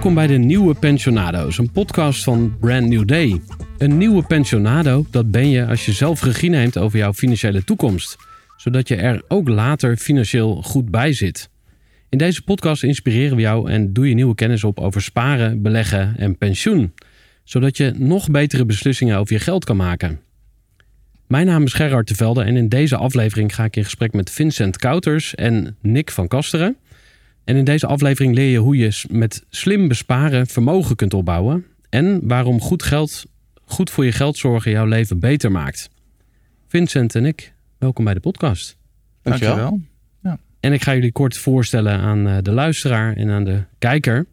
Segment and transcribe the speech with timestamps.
[0.00, 3.40] Welkom bij de Nieuwe Pensionado's, een podcast van Brand New Day.
[3.78, 8.16] Een nieuwe pensionado, dat ben je als je zelf regie neemt over jouw financiële toekomst.
[8.56, 11.50] Zodat je er ook later financieel goed bij zit.
[12.08, 16.14] In deze podcast inspireren we jou en doe je nieuwe kennis op over sparen, beleggen
[16.16, 16.94] en pensioen.
[17.44, 20.20] Zodat je nog betere beslissingen over je geld kan maken.
[21.26, 24.30] Mijn naam is Gerard de Velde en in deze aflevering ga ik in gesprek met
[24.30, 26.76] Vincent Kouters en Nick van Kasteren.
[27.44, 32.20] En in deze aflevering leer je hoe je met slim besparen vermogen kunt opbouwen en
[32.28, 33.26] waarom goed geld,
[33.64, 35.90] goed voor je geld zorgen jouw leven beter maakt.
[36.68, 38.76] Vincent en ik, welkom bij de podcast.
[39.22, 39.56] Dankjewel.
[39.56, 39.88] Dankjewel.
[40.60, 44.26] En ik ga jullie kort voorstellen aan eh, de luisteraar en aan de kijker.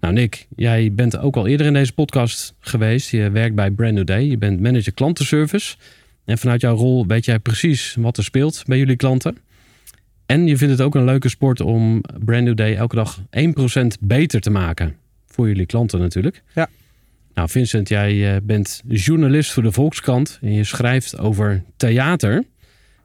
[0.00, 3.10] Nou, Nick, jij bent ook al eerder in deze podcast geweest.
[3.10, 4.24] Je werkt bij Brand New Day.
[4.24, 5.76] Je bent manager klantenservice.
[6.24, 9.36] En vanuit jouw rol weet jij precies wat er speelt bij jullie klanten.
[10.32, 13.22] En je vindt het ook een leuke sport om Brand New Day elke dag 1%
[14.00, 14.96] beter te maken.
[15.26, 16.42] Voor jullie klanten natuurlijk.
[16.54, 16.68] Ja.
[17.34, 20.38] Nou, Vincent, jij eh, bent journalist voor de Volkskrant.
[20.42, 22.44] En je schrijft over theater.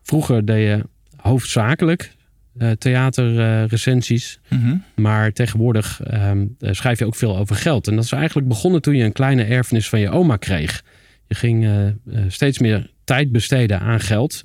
[0.03, 0.83] Vroeger deed je
[1.15, 2.15] hoofdzakelijk
[2.57, 4.39] eh, theaterrecensies.
[4.49, 4.75] Mhm.
[4.95, 7.87] Maar tegenwoordig ehm, eh, schrijf je ook veel over geld.
[7.87, 10.83] En dat is eigenlijk begonnen toen je een kleine erfenis van je oma kreeg.
[11.27, 11.93] Je ging eh, eh,
[12.27, 14.43] steeds meer tijd besteden aan geld.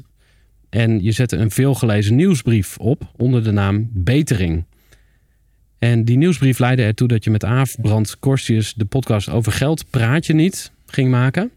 [0.73, 4.65] En je zette een veelgelezen nieuwsbrief op onder de naam Betering.
[5.79, 9.91] En die nieuwsbrief leidde ertoe dat je met Aaf Brand Korstius de podcast over geld
[9.91, 11.51] praat je niet ging maken.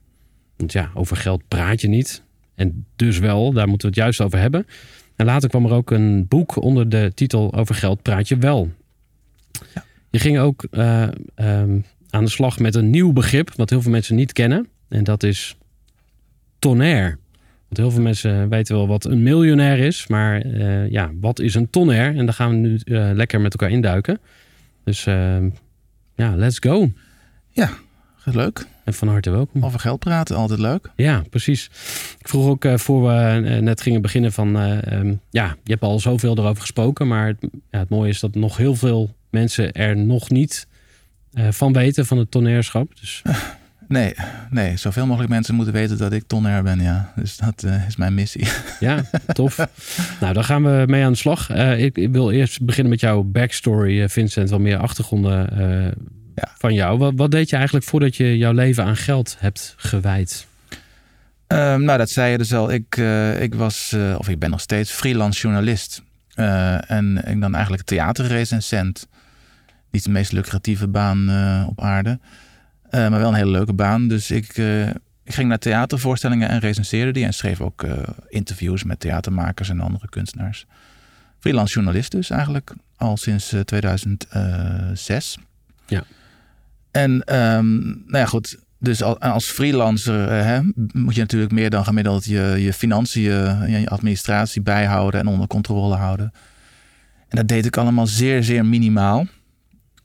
[0.56, 2.24] Want ja, over geld praat je niet.
[2.56, 4.68] En dus wel, daar moeten we het juist over hebben.
[5.16, 8.72] En later kwam er ook een boek onder de titel Over geld praat je wel.
[10.10, 13.92] Je ging ook eh, ehm, aan de slag met een nieuw begrip, wat heel veel
[13.92, 14.68] mensen niet kennen.
[14.88, 15.58] En dat is
[16.60, 17.18] tonner.
[17.76, 20.08] Want heel veel mensen weten wel wat een miljonair is.
[20.08, 22.16] Maar eh, ja, wat is een tonner?
[22.18, 24.20] En daar gaan we nu eh, lekker met elkaar induiken.
[24.84, 25.50] Dus ehm,
[26.16, 26.92] ja, let's go.
[27.52, 27.70] Ja,
[28.24, 28.68] leuk.
[28.84, 29.66] En van harte welkom.
[29.66, 30.92] Over geld praten, altijd leuk.
[30.96, 31.66] Ja, precies.
[32.20, 34.56] Ik vroeg ook uh, voor we net gingen beginnen van...
[34.94, 37.08] Um, ja, je hebt al zoveel erover gesproken...
[37.08, 37.38] maar het,
[37.72, 40.68] ja, het mooie is dat nog heel veel mensen er nog niet
[41.50, 42.06] van weten...
[42.06, 43.00] van het toneerschap.
[43.00, 43.22] Dus...
[43.88, 44.14] Nee,
[44.50, 47.12] nee, zoveel mogelijk mensen moeten weten dat ik tonair ben, ja.
[47.16, 48.48] Dus dat is mijn missie.
[48.80, 49.04] Ja,
[49.34, 49.58] tof.
[50.20, 51.50] nou, daar gaan we mee aan de slag.
[51.50, 54.50] Ik, ik, wil eerst beginnen met jouw backstory, Vincent.
[54.50, 55.50] Wat meer achtergronden
[56.36, 56.48] ja.
[56.58, 56.98] van jou.
[56.98, 60.48] Wat, wat, deed je eigenlijk voordat je jouw leven aan geld hebt gewijd?
[61.48, 62.72] Um, nou, dat zei je dus al.
[62.72, 62.98] Ik,
[63.40, 66.02] ik was, of ik ben nog steeds freelance journalist.
[66.88, 69.08] En ik dan eigenlijk theaterrecensent.
[69.92, 71.30] Niet de meest lucratieve baan
[71.68, 72.20] op aarde.
[72.96, 74.08] Maar wel een hele leuke baan.
[74.08, 74.58] Dus ik,
[75.24, 77.26] ik ging naar theatervoorstellingen en recenseerde die.
[77.26, 77.86] En schreef ook
[78.28, 80.66] interviews met theatermakers en andere kunstenaars.
[81.40, 82.74] Freelance journalist dus eigenlijk.
[82.98, 85.38] Al sinds 2006.
[85.86, 86.04] Ja.
[86.92, 88.58] En um, nou ja, goed.
[88.80, 90.60] Dus als freelancer hè,
[90.94, 95.48] moet je natuurlijk meer dan gemiddeld je, je financiën en je administratie bijhouden en onder
[95.48, 96.34] controle houden.
[97.28, 99.26] En dat deed ik allemaal zeer, zeer minimaal.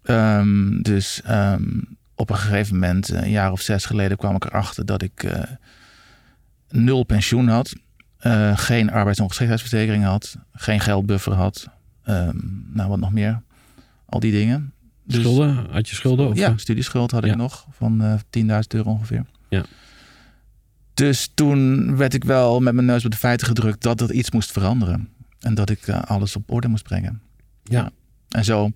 [0.04, 1.89] Um, dus um,
[2.20, 5.42] op een gegeven moment, een jaar of zes geleden, kwam ik erachter dat ik uh,
[6.68, 7.72] nul pensioen had.
[8.22, 10.36] Uh, geen arbeidsongeschiktheidsverzekering had.
[10.52, 11.68] Geen geldbuffer had.
[12.72, 13.42] nou, wat nog meer.
[14.06, 14.72] Al die dingen.
[15.04, 15.66] Dus, schulden?
[15.70, 16.28] Had je schulden?
[16.28, 16.36] Of?
[16.36, 17.30] Ja, studieschuld had ja.
[17.30, 19.24] ik nog van uh, 10.000 euro ongeveer.
[19.48, 19.64] Ja.
[20.94, 24.30] Dus toen werd ik wel met mijn neus op de feiten gedrukt dat er iets
[24.30, 25.08] moest veranderen.
[25.40, 27.20] En dat ik alles op orde moest brengen.
[27.62, 27.80] Ja.
[27.80, 27.90] ja.
[28.28, 28.70] En zo,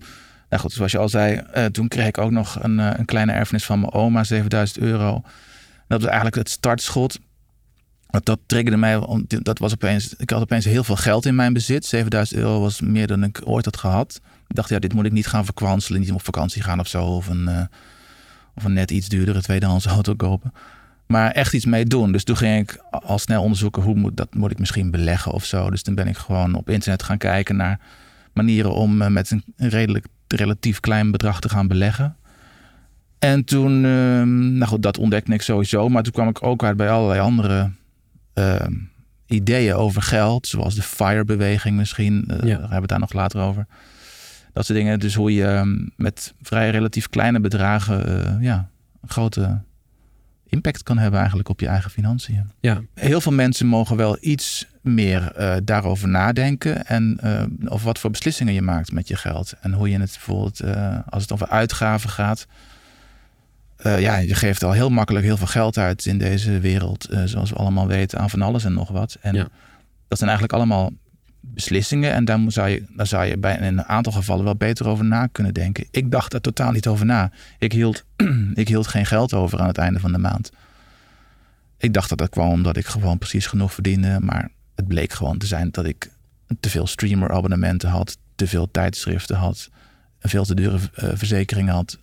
[0.49, 3.05] nou goed, zoals je al zei, uh, toen kreeg ik ook nog een, uh, een
[3.05, 5.23] kleine erfenis van mijn oma, 7000 euro.
[5.89, 7.19] Dat was eigenlijk het startschot.
[8.07, 11.53] Want dat triggerde mij, dat was opeens, ik had opeens heel veel geld in mijn
[11.53, 11.87] bezit.
[11.87, 14.21] 7000 euro was meer dan ik ooit had gehad.
[14.49, 17.05] Ik dacht, ja, dit moet ik niet gaan verkwanselen, niet op vakantie gaan of zo.
[17.05, 17.61] Of een, uh,
[18.55, 20.53] of een net iets duurdere tweedehands auto kopen.
[21.07, 22.13] Maar echt iets mee doen.
[22.13, 25.45] Dus toen ging ik al snel onderzoeken, hoe moet, dat moet ik misschien beleggen of
[25.45, 25.71] zo.
[25.71, 27.81] Dus toen ben ik gewoon op internet gaan kijken naar
[28.33, 32.17] manieren om met een redelijk, relatief klein bedrag te gaan beleggen.
[33.19, 35.89] En toen, uh, nou goed, dat ontdekte ik sowieso.
[35.89, 37.71] Maar toen kwam ik ook uit bij allerlei andere
[38.35, 38.61] uh,
[39.27, 40.47] ideeën over geld.
[40.47, 42.25] Zoals de FIRE-beweging misschien.
[42.27, 42.35] Ja.
[42.37, 43.67] Daar hebben we het daar nog later over.
[44.53, 45.01] Dat soort dingen.
[45.01, 48.69] Dus hoe je met vrij relatief kleine bedragen uh, ja,
[49.07, 49.61] grote
[50.55, 52.51] impact kan hebben eigenlijk op je eigen financiën.
[52.61, 52.83] Ja.
[52.95, 56.87] Heel veel mensen mogen wel iets meer uh, daarover nadenken.
[56.87, 57.43] En uh,
[57.73, 59.55] over wat voor beslissingen je maakt met je geld.
[59.61, 62.47] En hoe je het bijvoorbeeld, uh, als het over uitgaven gaat.
[63.87, 67.09] Uh, ja, je geeft al heel makkelijk heel veel geld uit in deze wereld.
[67.25, 69.19] zoals we allemaal weten, aan van alles en nog wat.
[69.21, 69.49] En ja.
[70.09, 70.91] dat zijn eigenlijk allemaal
[71.47, 72.13] beslissingen.
[72.13, 75.05] En daar, zou je, daar zou je bij in een aantal gevallen wel beter over
[75.05, 75.87] na kunnen denken.
[75.91, 77.31] Ik dacht er totaal niet over na.
[77.59, 78.05] Ik hield,
[78.55, 80.51] ik hield geen geld over aan het einde van de maand.
[81.79, 84.19] Ik dacht dat dat kwam omdat ik gewoon precies genoeg verdiende.
[84.21, 86.11] Maar het bleek gewoon te zijn dat ik
[86.61, 88.19] te veel streamer abonnementen had.
[88.35, 89.71] Te veel tijdschriften had.
[90.19, 91.99] Een veel te dure uh, verzekering had.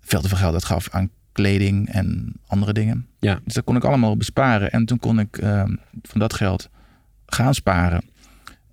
[0.00, 3.06] Veel te veel geld dat gaf aan kleding en andere dingen.
[3.18, 3.40] Ja.
[3.44, 4.70] Dus dat kon ik allemaal besparen.
[4.70, 5.62] En toen kon ik uh,
[6.02, 6.68] van dat geld
[7.26, 8.02] gaan sparen.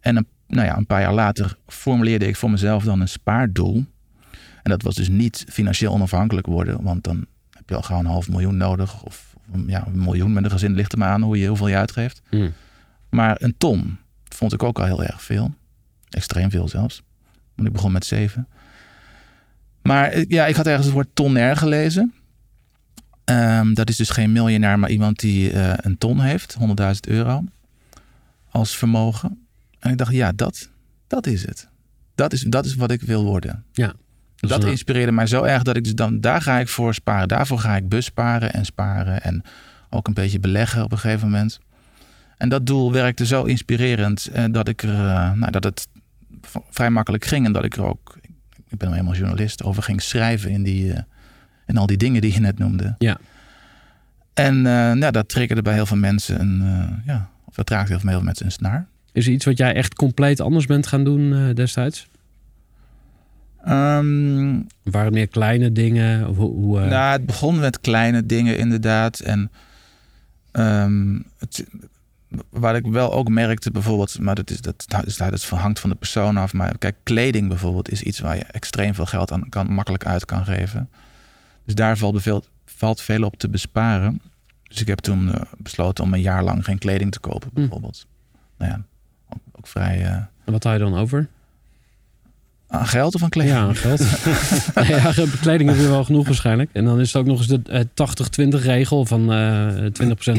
[0.06, 3.86] En een, nou ja, een paar jaar later formuleerde ik voor mezelf dan een spaardoel.
[4.64, 6.84] En dat was dus niet financieel onafhankelijk worden.
[6.84, 9.04] Want dan heb je al gewoon een half miljoen nodig.
[9.04, 9.36] Of
[9.68, 12.22] ja, een miljoen met een gezin ligt er maar aan hoe je, hoeveel je uitgeeft.
[12.32, 12.54] Mm.
[13.10, 15.54] Maar een ton vond ik ook al heel erg veel.
[16.10, 17.02] Extreem veel zelfs.
[17.56, 18.48] Want ik begon met zeven.
[19.82, 22.14] Maar eh, ja, ik had ergens het woord tonair gelezen.
[23.26, 26.66] Um, dat is dus geen miljonair, maar iemand die uh, een ton heeft, 100.000
[27.02, 27.44] euro
[28.50, 29.45] als vermogen.
[29.86, 30.70] En ik dacht, ja, dat,
[31.08, 31.70] dat is het.
[32.16, 33.64] Dat is, dat is wat ik wil worden.
[33.72, 33.94] Ja.
[34.36, 37.28] Dus dat inspireerde mij zo erg dat ik dus dan, daar ga ik voor sparen.
[37.28, 39.44] Daarvoor ga ik besparen en sparen en
[39.90, 41.60] ook een beetje beleggen op een gegeven moment.
[42.38, 45.88] En dat doel werkte zo inspirerend eh, dat ik er, uh, nou, dat het
[46.70, 48.18] vrij makkelijk ging en dat ik er ook,
[48.70, 51.00] ik ben helemaal journalist, over ging schrijven in die, uh,
[51.66, 52.96] in al die dingen die je net noemde.
[52.98, 53.18] Ja.
[54.34, 58.22] En nou, dat triggerde bij heel veel mensen een, ja, of dat raakte heel veel
[58.22, 58.88] mensen een snaar.
[59.16, 62.08] Is er iets wat jij echt compleet anders bent gaan doen destijds?
[63.68, 66.28] Um, Waren het meer kleine dingen?
[66.28, 66.88] Of hoe, uh...
[66.88, 69.20] Nou, het begon met kleine dingen inderdaad.
[69.20, 69.52] En
[70.52, 71.66] um, het,
[72.50, 75.96] waar ik wel ook merkte bijvoorbeeld, maar dat, is, dat, dat, dat hangt van de
[75.96, 76.54] persoon af.
[76.54, 80.26] Maar kijk, kleding bijvoorbeeld is iets waar je extreem veel geld aan kan, makkelijk uit
[80.26, 80.90] kan geven.
[81.66, 84.22] Dus daar valt veel, valt veel op te besparen.
[84.64, 88.06] Dus ik heb toen uh, besloten om een jaar lang geen kleding te kopen bijvoorbeeld.
[88.58, 88.64] Hm.
[88.64, 88.86] Nou ja,
[89.52, 90.02] ook, vrij...
[90.46, 91.28] En wat had je dan over?
[92.68, 93.56] Aan geld of aan kleding?
[93.56, 94.00] Ja, aan geld.
[94.88, 96.70] ja, kleding heb je wel genoeg waarschijnlijk.
[96.74, 99.86] En dan is het ook nog eens de uh, 80-20 regel van uh,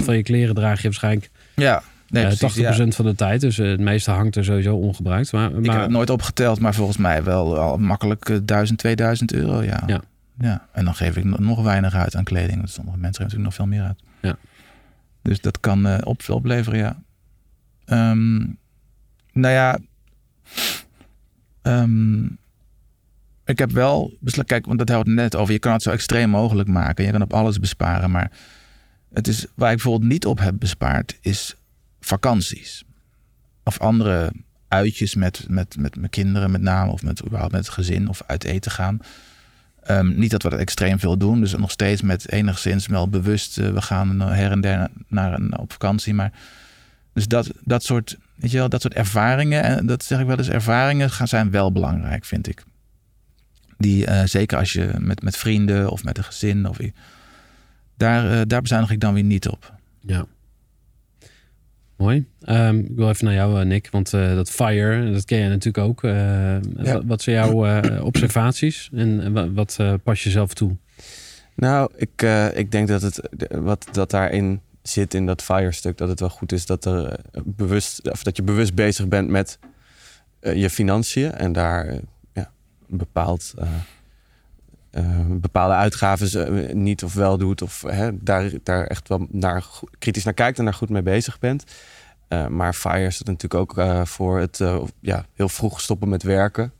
[0.00, 2.90] 20% van je kleren draag je waarschijnlijk ja, nee, uh, precies, 80% ja.
[2.90, 3.40] van de tijd.
[3.40, 5.32] Dus uh, het meeste hangt er sowieso ongebruikt.
[5.32, 5.60] Maar, maar...
[5.60, 9.62] Ik heb het nooit opgeteld, maar volgens mij wel al makkelijk uh, 1000, 2000 euro.
[9.62, 9.82] Ja.
[9.86, 10.00] Ja.
[10.38, 10.66] ja.
[10.72, 12.56] En dan geef ik nog weinig uit aan kleding.
[12.56, 14.02] Want sommige mensen geven natuurlijk nog veel meer uit.
[14.22, 14.36] Ja.
[15.22, 16.96] Dus dat kan op, opleveren, ja.
[18.10, 18.58] Um,
[19.36, 19.78] nou ja.
[21.62, 22.38] Um,
[23.44, 25.52] ik heb wel kijk, want dat helpt net over.
[25.52, 27.04] Je kan het zo extreem mogelijk maken.
[27.04, 28.10] Je kan op alles besparen.
[28.10, 28.30] Maar
[29.12, 31.54] het is, waar ik bijvoorbeeld niet op heb bespaard, is
[32.00, 32.84] vakanties.
[33.64, 34.32] Of andere
[34.68, 36.92] uitjes met, met, met mijn kinderen met name.
[36.92, 38.98] Of met, überhaupt met het gezin of uit eten gaan.
[39.90, 41.40] Um, niet dat we dat extreem veel doen.
[41.40, 43.58] Dus nog steeds met enigszins wel bewust.
[43.58, 46.14] Uh, we gaan her en der naar, naar, op vakantie.
[46.14, 46.32] Maar
[47.16, 49.62] dus dat, dat soort, weet je wel, dat soort ervaringen.
[49.62, 52.62] En dat zeg ik wel eens, ervaringen gaan, zijn wel belangrijk, vind ik.
[53.78, 56.68] Die uh, zeker als je met, met vrienden of met een gezin.
[56.68, 56.78] Of,
[57.96, 59.72] daar, uh, daar bezuinig ik dan weer niet op.
[60.00, 60.26] Ja.
[61.96, 62.26] Mooi.
[62.48, 63.88] Um, ik wil even naar jou, Nick.
[63.90, 66.02] Want uh, dat FIRE, dat ken je natuurlijk ook.
[66.02, 66.60] Ja.
[66.76, 68.90] Wat, wat, zijn jouw observaties?
[68.92, 70.76] En wat pas je zelf toe?
[71.54, 72.22] Nou, ik,
[72.54, 73.20] ik denk dat het
[73.50, 78.10] wat dat daarin zit in dat FIRE-stuk, dat het wel goed is dat, er, bewust,
[78.10, 79.58] of dat je bewust bezig bent met
[80.40, 81.32] je financiën.
[81.32, 81.86] En daar
[82.32, 82.50] ja,
[82.90, 83.54] een bepaald
[85.26, 87.62] bepaalde uitgaven niet of wel doet.
[87.62, 89.64] Of hè, daar, daar echt wel naar,
[89.98, 91.64] kritisch naar kijkt en daar goed mee bezig bent.
[92.48, 94.60] Maar FIRE is natuurlijk ook voor het
[95.00, 96.72] ja, heel vroeg stoppen met werken.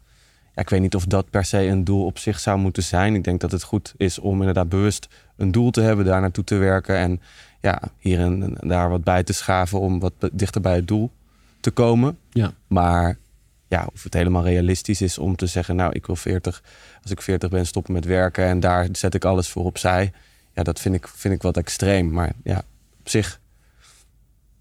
[0.54, 3.14] Ja, ik weet niet of dat per se een doel op zich zou moeten zijn.
[3.14, 6.44] Ik denk dat het goed is om inderdaad bewust een doel te hebben, daar naartoe
[6.44, 6.96] te werken.
[6.96, 7.20] En
[7.60, 11.10] ja, hier en daar wat bij te schaven om wat dichter bij het doel
[11.60, 12.18] te komen.
[12.30, 12.52] Ja.
[12.66, 13.18] Maar
[13.68, 16.62] ja, of het helemaal realistisch is om te zeggen, nou, ik wil 40,
[17.02, 20.12] als ik 40 ben, stoppen met werken en daar zet ik alles voor opzij.
[20.54, 22.10] Ja, dat vind ik, vind ik wat extreem.
[22.10, 22.62] Maar ja,
[23.00, 23.40] op zich,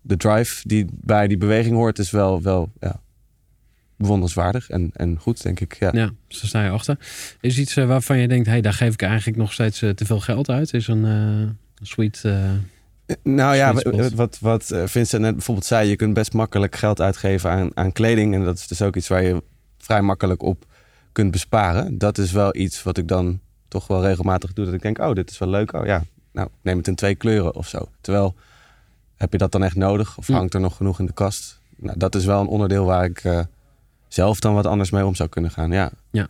[0.02, 3.02] de drive die bij die beweging hoort, is wel, wel ja,
[3.98, 5.80] bewonderenswaardig en, en goed, denk ik.
[5.80, 6.98] Ja, ja daar sta je achter.
[7.42, 10.06] Is iets uh, waarvan je denkt, hey, daar geef ik eigenlijk nog steeds uh, te
[10.06, 10.74] veel geld uit?
[10.74, 11.50] Is een uh,
[11.82, 12.24] sweet.
[13.24, 13.74] Nou ja,
[14.16, 18.34] wat, wat Vincent net bijvoorbeeld zei, je kunt best makkelijk geld uitgeven aan, aan kleding.
[18.34, 19.44] En dat is dus ook iets waar je
[19.78, 20.66] vrij makkelijk op
[21.12, 21.98] kunt besparen.
[21.98, 24.66] Dat is wel iets wat ik dan toch wel regelmatig doe.
[24.66, 25.74] Dat ik denk, oh, dit is wel leuk.
[25.74, 27.90] Oh ja, nou, neem het in twee kleuren of zo.
[28.02, 28.36] Terwijl,
[29.16, 30.18] heb je dat dan echt nodig?
[30.18, 31.60] Of hangt er nog genoeg in de kast?
[31.76, 33.40] Nou, dat is wel een onderdeel waar ik uh,
[34.08, 35.92] zelf dan wat anders mee om zou kunnen gaan, ja.
[36.12, 36.28] Ja.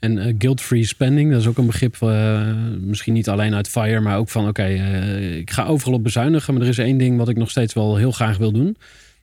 [0.00, 4.00] En uh, guilt-free spending, dat is ook een begrip, uh, misschien niet alleen uit FIRE,
[4.00, 6.98] maar ook van oké, okay, uh, ik ga overal op bezuinigen, maar er is één
[6.98, 8.76] ding wat ik nog steeds wel heel graag wil doen.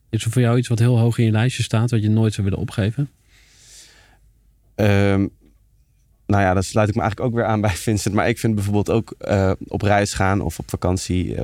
[0.10, 2.34] Is er voor jou iets wat heel hoog in je lijstje staat, wat je nooit
[2.34, 3.10] zou willen opgeven?
[4.75, 5.27] Ehm,
[6.25, 8.15] nou ja, dan sluit ik me eigenlijk ook weer aan bij Vincent.
[8.15, 9.15] Maar ik vind bijvoorbeeld ook
[9.67, 11.36] op reis gaan of op vakantie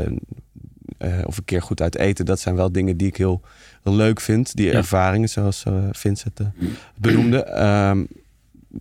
[1.24, 2.26] of een keer goed uit eten.
[2.26, 3.42] Dat zijn wel dingen die ik heel,
[3.84, 4.56] heel leuk vind.
[4.56, 6.40] Die ervaringen, zoals Vincent
[6.96, 7.62] benoemde.
[7.90, 8.08] Um,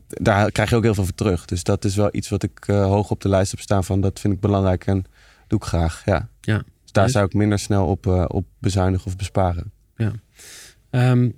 [0.06, 1.44] daar krijg je ook heel veel voor terug.
[1.44, 4.20] Dus dat is wel iets wat ik hoog op de lijst heb staan van dat
[4.20, 5.04] vind ik belangrijk en
[5.46, 6.02] doe ik graag.
[6.04, 6.28] Ja.
[6.40, 6.62] ja.
[6.82, 9.72] Dus daar zou ik minder snel op, op bezuinigen of besparen.
[9.96, 10.12] Ja.
[10.90, 11.34] Um,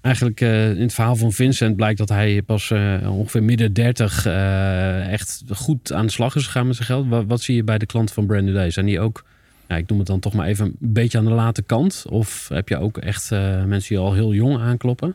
[0.00, 2.70] eigenlijk uh, in het verhaal van Vincent blijkt dat hij pas
[3.06, 7.08] ongeveer midden 30 uh, echt goed aan de slag is gegaan met zijn geld.
[7.08, 8.70] Wat, wat zie je bij de klanten van Brand New Day?
[8.70, 9.24] Zijn die ook,
[9.68, 12.04] ja, ik noem het dan toch maar even een beetje aan de late kant?
[12.08, 15.14] Of heb je ook echt mensen die al heel jong aankloppen?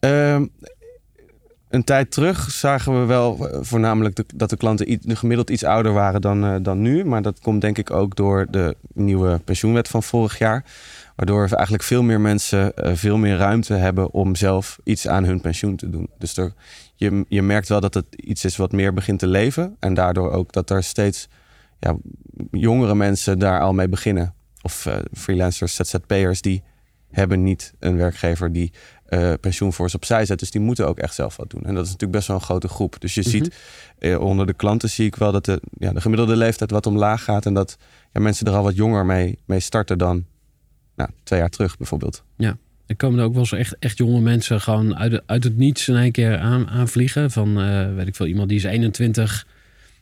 [0.00, 0.46] Ehm,
[1.74, 6.20] een tijd terug zagen we wel voornamelijk de, dat de klanten gemiddeld iets ouder waren
[6.20, 7.04] dan, dan nu.
[7.04, 10.64] Maar dat komt denk ik ook door de nieuwe pensioenwet van vorig jaar.
[11.16, 15.24] Waardoor we eigenlijk veel meer mensen uh, veel meer ruimte hebben om zelf iets aan
[15.24, 16.08] hun pensioen te doen.
[16.18, 16.52] Dus er,
[16.94, 19.76] je, je merkt wel dat het iets is wat meer begint te leven.
[19.80, 21.28] En daardoor ook dat er steeds
[21.78, 21.96] ja,
[22.50, 24.34] jongere mensen daar al mee beginnen.
[24.62, 26.62] Of freelancers, ZZP'ers, die
[27.10, 28.72] hebben niet een werkgever die
[29.18, 30.38] uh, pensioen voor ze opzij zet.
[30.38, 31.64] Dus die moeten ook echt zelf wat doen.
[31.64, 33.00] En dat is natuurlijk best wel een grote groep.
[33.00, 33.50] Dus je mm -hmm.
[34.00, 37.24] ziet onder de klanten zie ik wel dat de, ja, de gemiddelde leeftijd wat omlaag
[37.24, 37.46] gaat.
[37.46, 37.76] En dat
[38.12, 40.24] ja, mensen er al wat jonger mee, mee starten dan
[40.96, 42.22] nou, twee jaar terug bijvoorbeeld.
[42.36, 42.56] Ja,
[42.86, 45.88] er komen er ook wel eens echt, echt jonge mensen gewoon uit, uit het niets
[45.88, 47.30] in één keer aan, aanvliegen.
[47.30, 49.46] Van, uh, weet ik veel, iemand die is 21,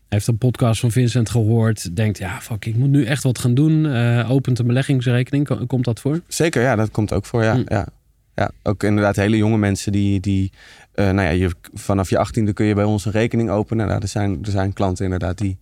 [0.08, 1.96] heeft een podcast van Vincent gehoord.
[1.96, 3.84] Denkt, ja, fuck, ik moet nu echt wat gaan doen.
[3.84, 5.66] Uh, opent een beleggingsrekening.
[5.66, 6.20] Komt dat voor?
[6.26, 7.54] Zeker, ja, dat komt ook voor, ja.
[7.54, 7.62] Hm.
[7.66, 7.88] ja.
[8.34, 10.52] Ja, ook inderdaad hele jonge mensen die, die
[10.94, 13.86] uh, nou ja, je, vanaf je achttiende kun je bij ons een rekening openen.
[13.86, 15.58] Nou, er, zijn, er zijn klanten inderdaad die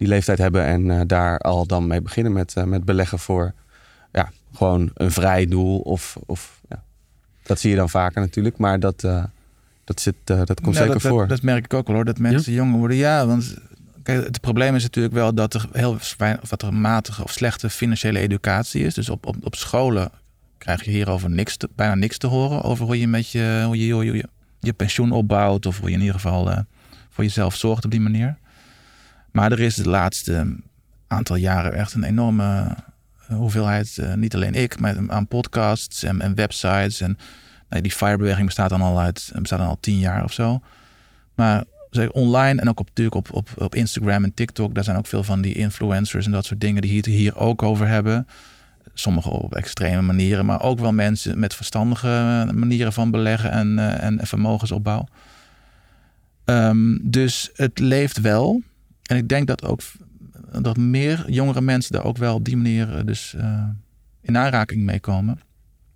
[0.00, 3.52] die leeftijd hebben en uh, daar al dan mee beginnen met, uh, met beleggen voor
[4.12, 5.78] ja, gewoon een vrij doel.
[5.78, 6.82] Of, of, ja.
[7.42, 9.24] Dat zie je dan vaker natuurlijk, maar dat, uh,
[9.84, 11.20] dat, zit, uh, dat komt nou, zeker dat, voor.
[11.20, 12.58] Dat, dat, merk ik ook wel hoor, dat mensen ja?
[12.58, 12.96] jonger worden.
[12.96, 13.56] Ja, want
[14.02, 17.32] kijk, het probleem is natuurlijk wel dat er heel weinig, wat er een matige of
[17.32, 18.94] slechte financiële educatie is.
[18.94, 20.10] Dus op, op, op scholen
[20.60, 22.62] krijg je hierover niks te, bijna niks te horen.
[22.62, 24.28] Over hoe je met je, hoe je, je,
[24.60, 25.66] je pensioen opbouwt.
[25.66, 26.58] Of hoe je in ieder geval uh,
[27.10, 28.36] voor jezelf zorgt op die manier.
[29.30, 30.56] Maar er is de laatste
[31.06, 32.76] aantal jaren echt een enorme
[33.26, 37.00] hoeveelheid, uh, niet alleen ik, maar aan podcasts en, en websites.
[37.00, 37.18] En
[37.68, 40.60] nou, die firebeweging bestaat dan al uit, bestaat dan al tien jaar of zo.
[41.34, 44.96] Maar zeg, online en ook op, natuurlijk op, op, op Instagram en TikTok, daar zijn
[44.96, 48.26] ook veel van die influencers en dat soort dingen die het hier ook over hebben.
[48.94, 54.02] Sommigen op extreme manieren, maar ook wel mensen met verstandige manieren van beleggen en, uh,
[54.02, 55.08] en vermogensopbouw.
[56.44, 58.62] Um, dus het leeft wel.
[59.02, 59.80] En ik denk dat ook
[60.60, 63.64] dat meer jongere mensen daar ook wel op die manier dus uh,
[64.20, 65.40] in aanraking mee komen.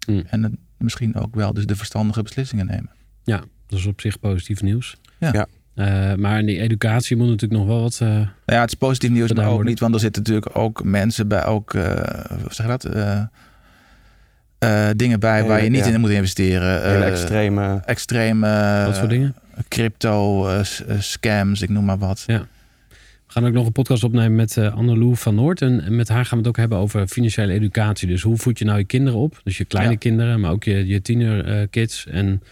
[0.06, 0.22] Mm.
[0.26, 2.90] En misschien ook wel dus de verstandige beslissingen nemen.
[3.22, 4.96] Ja, dat is op zich positief nieuws.
[5.18, 5.32] Ja.
[5.32, 5.46] ja.
[5.76, 7.98] Uh, maar in die educatie moet natuurlijk nog wel wat.
[8.00, 9.68] nou ja, het is positief nieuws, maar ook worden.
[9.68, 12.82] niet, want er zitten natuurlijk ook mensen bij, ook, hoe zeg je dat?
[14.96, 15.92] dingen bij Hele, waar je niet ja.
[15.92, 16.90] in moet investeren.
[16.90, 17.80] Hele extreme.
[17.84, 18.84] Extreme.
[18.86, 19.34] Wat voor dingen?
[19.68, 20.48] Crypto,
[20.98, 22.24] scams, ik noem maar wat.
[22.26, 22.46] Ja.
[23.34, 25.62] We gaan ook nog een podcast opnemen met uh, Annelou van Noord.
[25.62, 28.08] En, en, met haar gaan we het ook hebben over financiële educatie.
[28.08, 29.40] Dus hoe voed je nou je kinderen op?
[29.44, 29.98] Dus je kleine ja.
[29.98, 32.06] kinderen, maar ook je, je tienerkids.
[32.08, 32.42] Uh, en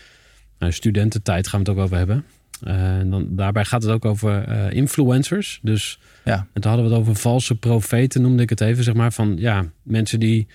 [0.59, 2.25] nou, studententijd gaan we het ook over hebben.
[2.65, 5.61] En dan, daarbij gaat het ook over influencers.
[5.63, 6.47] Dus ja.
[6.53, 8.85] en toen hadden we het over valse profeten, noemde ik het even.
[8.85, 10.47] Zeg maar van ja, mensen die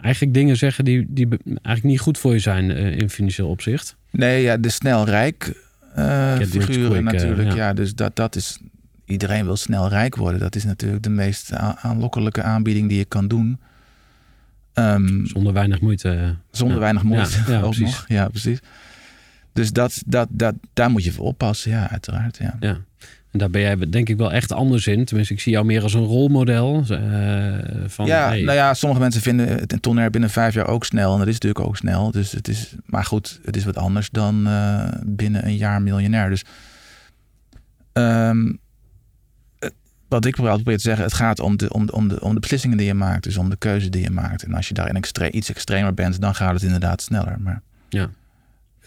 [0.00, 3.96] eigenlijk dingen zeggen die, die eigenlijk niet goed voor je zijn in financieel opzicht.
[4.10, 5.66] Nee, ja, de snel rijk
[6.46, 7.48] figuren quick, natuurlijk.
[7.48, 7.56] ja.
[7.56, 8.58] ja, dus dat, dat is
[9.04, 10.40] iedereen wil snel rijk worden.
[10.40, 13.60] Dat is natuurlijk de meest aanlokkelijke aanbieding die je kan doen.
[14.74, 16.36] Um, zonder weinig moeite.
[16.50, 16.82] Zonder ja.
[16.82, 17.84] weinig moeite ja, ja, ook precies.
[17.84, 18.04] nog.
[18.08, 18.58] Ja, precies.
[19.58, 22.36] Dus dat, dat, dat, daar moet je voor oppassen, ja, uiteraard.
[22.36, 22.56] Ja.
[22.60, 22.78] ja.
[23.30, 25.04] En daar ben jij denk ik wel echt anders in.
[25.04, 26.84] Tenminste, ik zie jou meer als een rolmodel.
[26.90, 28.42] Uh, van, ja, hey.
[28.42, 31.12] nou ja, sommige mensen vinden het tonair binnen vijf jaar ook snel.
[31.12, 32.10] En dat is natuurlijk ook snel.
[32.10, 36.30] Dus het is, maar goed, het is wat anders dan uh, binnen een jaar miljonair.
[36.30, 36.44] Dus
[37.92, 38.58] um,
[40.08, 42.40] wat ik probeer te zeggen, het gaat om de, om, de, om, de, om de
[42.40, 43.22] beslissingen die je maakt.
[43.22, 44.42] Dus om de keuze die je maakt.
[44.42, 47.40] En als je daarin extre iets extremer bent, dan gaat het inderdaad sneller.
[47.40, 48.10] Maar ja.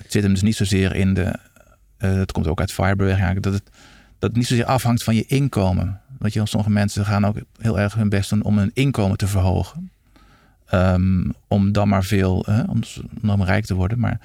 [0.02, 1.36] Het zit hem dus niet zozeer in de...
[2.00, 3.44] Uh, dat komt ook uit firebeweging eigenlijk.
[3.44, 3.64] Dat het,
[4.20, 6.02] dat het niet zozeer afhangt van je inkomen.
[6.18, 9.28] Want je, sommige mensen gaan ook heel erg hun best doen om hun inkomen te
[9.28, 9.92] verhogen.
[10.74, 12.80] Um, om dan maar veel, uh, om,
[13.22, 14.00] om dan rijk te worden.
[14.00, 14.20] Maar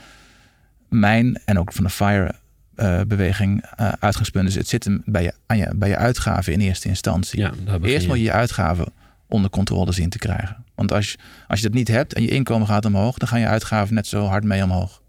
[0.89, 2.35] mijn en ook van de fire
[2.77, 4.55] uh, beweging uh, uitgangspunt is.
[4.55, 7.41] Het zit hem bij je, aan je, bij je uitgaven in eerste instantie.
[7.41, 7.53] Ja,
[7.83, 8.87] Eerst moet je je uitgaven
[9.27, 10.65] onder controle zien te krijgen.
[10.75, 11.19] Want als je,
[11.49, 14.07] als je dat niet hebt en je inkomen gaat omhoog, dan gaan je uitgaven net
[14.07, 15.03] zo hard mee omhoog.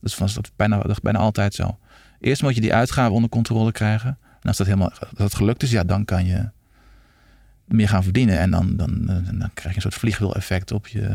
[0.00, 1.78] Dus dat is bijna, dat bijna altijd zo.
[2.20, 4.18] Eerst moet je die uitgaven onder controle krijgen.
[4.40, 6.48] En als dat helemaal als dat gelukt is, ja, dan kan je
[7.64, 8.38] meer gaan verdienen.
[8.38, 11.08] En dan, dan, dan krijg je een soort vliegwiel-effect op je,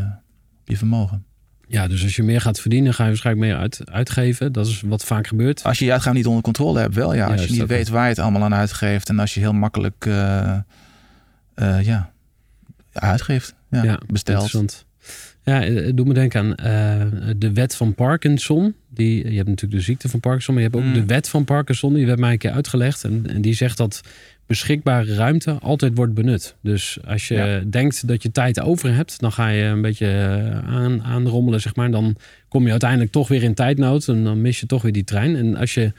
[0.61, 1.25] op je vermogen.
[1.67, 4.51] Ja, dus als je meer gaat verdienen, ga je waarschijnlijk meer uit, uitgeven.
[4.51, 5.63] Dat is wat vaak gebeurt.
[5.63, 7.27] Als je je uitgaven niet onder controle hebt, wel ja.
[7.27, 9.09] Als je niet weet waar je het allemaal aan uitgeeft.
[9.09, 10.57] En als je heel makkelijk eh,
[11.53, 12.11] eh, ja,
[12.93, 13.55] uitgeeft.
[13.69, 14.85] Ja, Ja, bestelt.
[15.43, 17.07] Ja, eh, het doet me denken aan eh,
[17.37, 18.73] de wet van Parkinson.
[18.89, 20.93] Die, je hebt natuurlijk de ziekte van Parkinson, maar je hebt ook Mm.
[20.93, 21.93] de wet van Parkinson.
[21.93, 23.03] Die werd mij een keer uitgelegd.
[23.03, 24.01] En, en die zegt dat
[24.45, 26.55] beschikbare ruimte altijd wordt benut.
[26.61, 27.59] Dus als je Ja.
[27.69, 31.75] denkt dat je tijd over hebt, dan ga je een beetje eh, aan, aanrommelen, zeg
[31.75, 31.91] maar.
[31.91, 32.15] Dan
[32.47, 35.35] kom je uiteindelijk toch weer in tijdnood en dan mis je toch weer die trein.
[35.35, 35.91] En als je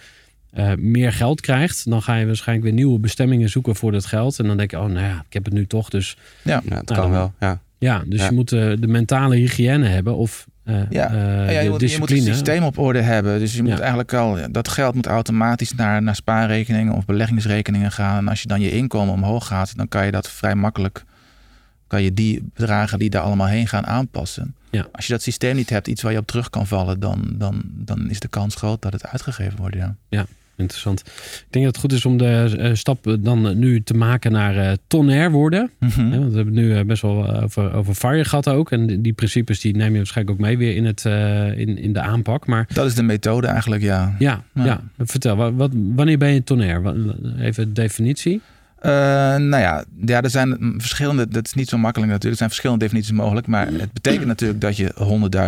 [0.51, 4.39] eh, meer geld krijgt, dan ga je waarschijnlijk weer nieuwe bestemmingen zoeken voor dat geld.
[4.39, 6.57] En dan denk je, oh nou ja, ik heb het nu toch, dus Ja.
[6.57, 7.33] Het Nou, kan dan- wel.
[7.41, 7.61] Ja.
[7.79, 8.27] Ja, dus Ja.
[8.27, 11.11] je moet eh, de mentale hygiëne hebben of eh, Ja.
[11.13, 13.39] eh, Ja, je, moet, je moet het systeem op orde hebben.
[13.39, 13.79] Dus je moet Ja.
[13.79, 18.19] eigenlijk al, dat geld moet automatisch naar, naar spaarrekeningen of beleggingsrekeningen gaan.
[18.19, 21.05] En als je dan je inkomen omhoog gaat, dan kan je dat vrij makkelijk,
[21.87, 24.55] kan je die bedragen die daar allemaal heen gaan aanpassen.
[24.71, 24.87] Ja.
[24.93, 27.63] Als je dat systeem niet hebt, iets waar je op terug kan vallen, dan, dan,
[27.67, 29.77] dan is de kans groot dat het uitgegeven wordt.
[30.09, 30.27] Ja.
[30.57, 31.01] Interessant.
[31.01, 34.33] Ik denk dat het goed is om de eh, stap dan eh, nu te maken
[34.33, 35.71] naar eh tonair worden.
[35.79, 36.11] Mhm.
[36.11, 38.73] Want we hebben nu best wel over, over FIRE gehad ook.
[38.73, 41.05] En die, die principes die neem je waarschijnlijk ook mee weer in, het,
[41.59, 42.47] in, in de aanpak.
[42.47, 44.15] Maar Dat is de methode eigenlijk, ja.
[44.19, 44.65] ja, ja.
[44.65, 44.81] Ja.
[44.99, 45.37] vertel.
[45.37, 46.83] Wat, wat, wanneer ben je tonair?
[47.39, 48.41] Even de definitie.
[48.83, 51.29] Nou ja, ja, er zijn mm, verschillende.
[51.29, 52.33] Dat is niet zo makkelijk natuurlijk.
[52.33, 53.47] Er zijn verschillende definities mogelijk.
[53.47, 54.95] Maar het betekent natuurlijk dat je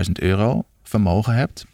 [0.07, 1.67] 100.000 euro vermogen hebt.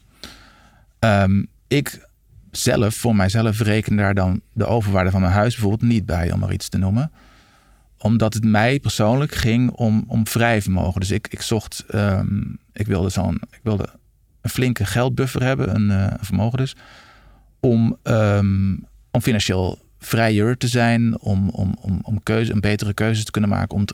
[0.99, 2.11] Ehm, ik
[2.53, 6.39] zelf, voor mijzelf, reken daar dan de overwaarde van mijn huis bijvoorbeeld niet bij, om
[6.39, 7.11] maar iets te noemen.
[7.99, 11.01] Omdat het mij persoonlijk ging om, om vrij vermogen.
[11.01, 12.41] Dus ik, ik zocht, ehm,
[12.73, 13.89] ik wilde zo'n, ik wilde
[14.41, 16.77] een flinke geldbuffer hebben, een eh, vermogen dus,
[17.61, 18.77] om, ehm,
[19.11, 23.51] om financieel vrijer te zijn, om, om, om, om keuze, een betere keuze te kunnen
[23.51, 23.85] maken om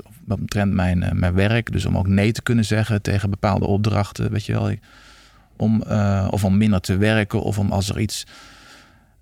[0.75, 1.73] mijn, eh, mijn werk.
[1.73, 4.73] Dus om ook nee te kunnen zeggen tegen bepaalde opdrachten, weet je wel.
[5.59, 8.25] Om, eh, of om minder te werken, of om als er iets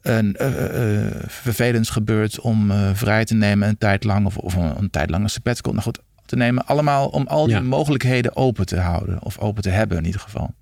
[0.03, 0.49] een, eh,
[1.27, 5.23] vervelends gebeurt, om vrij te nemen een tijd lang, of, of een, een tijd lang
[5.23, 6.67] een sabbatical, nou goed, te nemen.
[6.67, 7.61] Allemaal om al die Ja.
[7.61, 10.55] mogelijkheden open te houden, of open te hebben in ieder geval.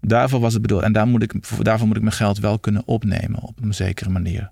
[0.00, 0.82] Daarvoor was het bedoeld.
[0.82, 4.10] En daar moet ik, daarvoor moet ik mijn geld wel kunnen opnemen op een zekere
[4.10, 4.50] manier.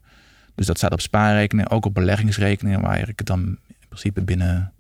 [0.55, 4.73] Dus dat staat op spaarrekeningen, ook op beleggingsrekeningen, waar ik het dan in principe binnen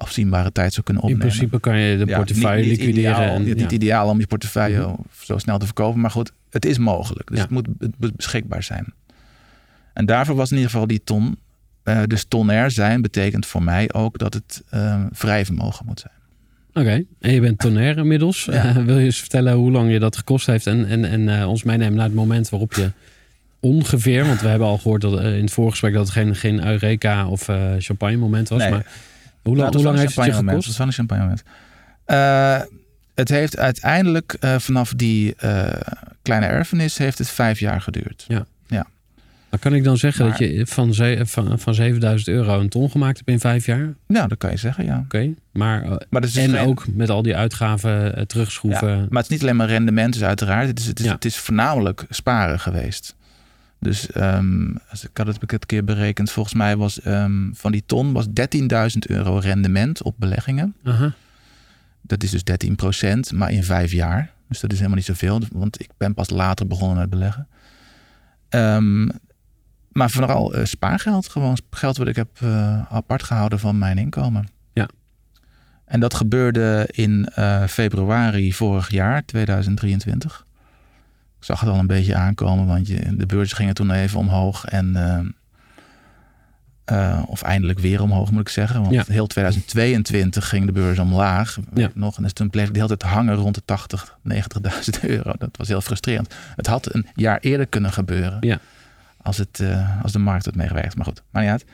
[0.00, 1.34] afzienbare tijd zou kunnen In opnemen.
[1.34, 3.16] principe kan je de Ja, portefeuille niet- niet liquideren.
[3.16, 3.62] Ideaal, en, niet, ja.
[3.62, 4.94] niet ideaal om je portefeuille Mhm.
[5.22, 7.28] zo snel te verkopen, maar goed, het is mogelijk.
[7.28, 7.42] Dus Ja.
[7.42, 7.66] het moet
[8.16, 8.92] beschikbaar zijn.
[9.94, 11.38] En daarvoor was in ieder geval die ton.
[11.82, 16.12] eh, dus tonair zijn betekent voor mij ook dat het eh, vrij vermogen moet zijn.
[16.86, 18.44] Oké, en je bent tonair inmiddels.
[18.86, 21.62] Wil je eens vertellen hoe lang je dat gekost heeft en, en, en eh, ons
[21.62, 22.90] meenemen naar het moment waarop je
[23.60, 26.66] ongeveer, want we hebben al gehoord dat, eh, in het voorgesprek dat het geen, geen
[26.66, 28.58] Eureka of champagne moment was.
[28.60, 28.70] Nee.
[28.70, 28.86] Maar
[29.42, 30.56] hoe, lang Nou, hoe lang was heeft het je gekost?
[30.56, 31.42] Het was wel een champagne moment.
[32.04, 32.60] Eh,
[33.14, 35.80] het heeft uiteindelijk eh, vanaf die eh,
[36.22, 38.26] kleine erfenis heeft het vijf jaar geduurd.
[39.50, 42.68] Dan kan ik dan zeggen Maar- dat je van, ze- van, van 7000 euro een
[42.68, 43.82] ton gemaakt hebt in vijf jaar?
[43.82, 45.04] Oké, Nou, dat kan je zeggen, ja.
[45.52, 48.88] maar eh, Maar, dat is dus en geen- ook met al die uitgaven terugschroeven.
[48.88, 50.68] Ja, maar het is niet alleen maar rendement, dus uiteraard.
[50.68, 51.12] Het is, het is, Ja.
[51.12, 53.16] het is voornamelijk sparen geweest.
[53.80, 57.82] Dus ehm, als ik had het een keer berekend, volgens mij was ehm, van die
[57.86, 58.32] ton was 13.000
[58.98, 60.74] euro rendement op beleggingen.
[60.84, 61.12] Aha.
[62.00, 62.42] Dat is dus
[63.32, 64.32] 13% maar in vijf jaar.
[64.48, 67.48] Dus dat is helemaal niet zoveel, want ik ben pas later begonnen met beleggen.
[68.48, 69.08] Ehm,
[69.92, 74.48] maar vooral eh, spaargeld, gewoon geld wat ik heb eh, apart gehouden van mijn inkomen.
[74.72, 74.88] Ja.
[75.84, 80.44] En dat gebeurde in eh, februari vorig jaar, 2023.
[81.40, 84.64] Ik zag het al een beetje aankomen, want je, de beurs gingen toen even omhoog.
[84.64, 85.26] En, ehm,
[86.84, 88.80] eh, of eindelijk weer omhoog, moet ik zeggen.
[88.80, 89.04] Want Ja.
[89.06, 91.56] heel 2022 ging de beurs omlaag.
[91.74, 91.90] Ja.
[91.94, 95.32] Nog, en dus toen bleef ik de hele tijd hangen rond de 80, 90.000 euro.
[95.38, 96.34] Dat was heel frustrerend.
[96.56, 98.36] Het had een jaar eerder kunnen gebeuren.
[98.40, 98.58] Ja.
[99.22, 100.96] Als, het, eh, als de markt het meegewerkt.
[100.96, 101.64] Maar goed, maar uit.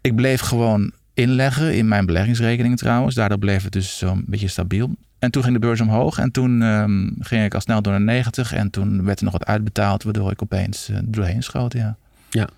[0.00, 3.14] Ik bleef gewoon inleggen in mijn beleggingsrekening trouwens.
[3.14, 4.96] Daardoor bleef het dus zo'n beetje stabiel.
[5.18, 6.18] En toen ging de beurs omhoog.
[6.18, 8.52] En toen ehm, ging ik al snel door naar 90.
[8.52, 10.02] En toen werd er nog wat uitbetaald.
[10.02, 11.96] Waardoor ik opeens eh, doorheen schoot, ja.
[12.30, 12.48] Ja.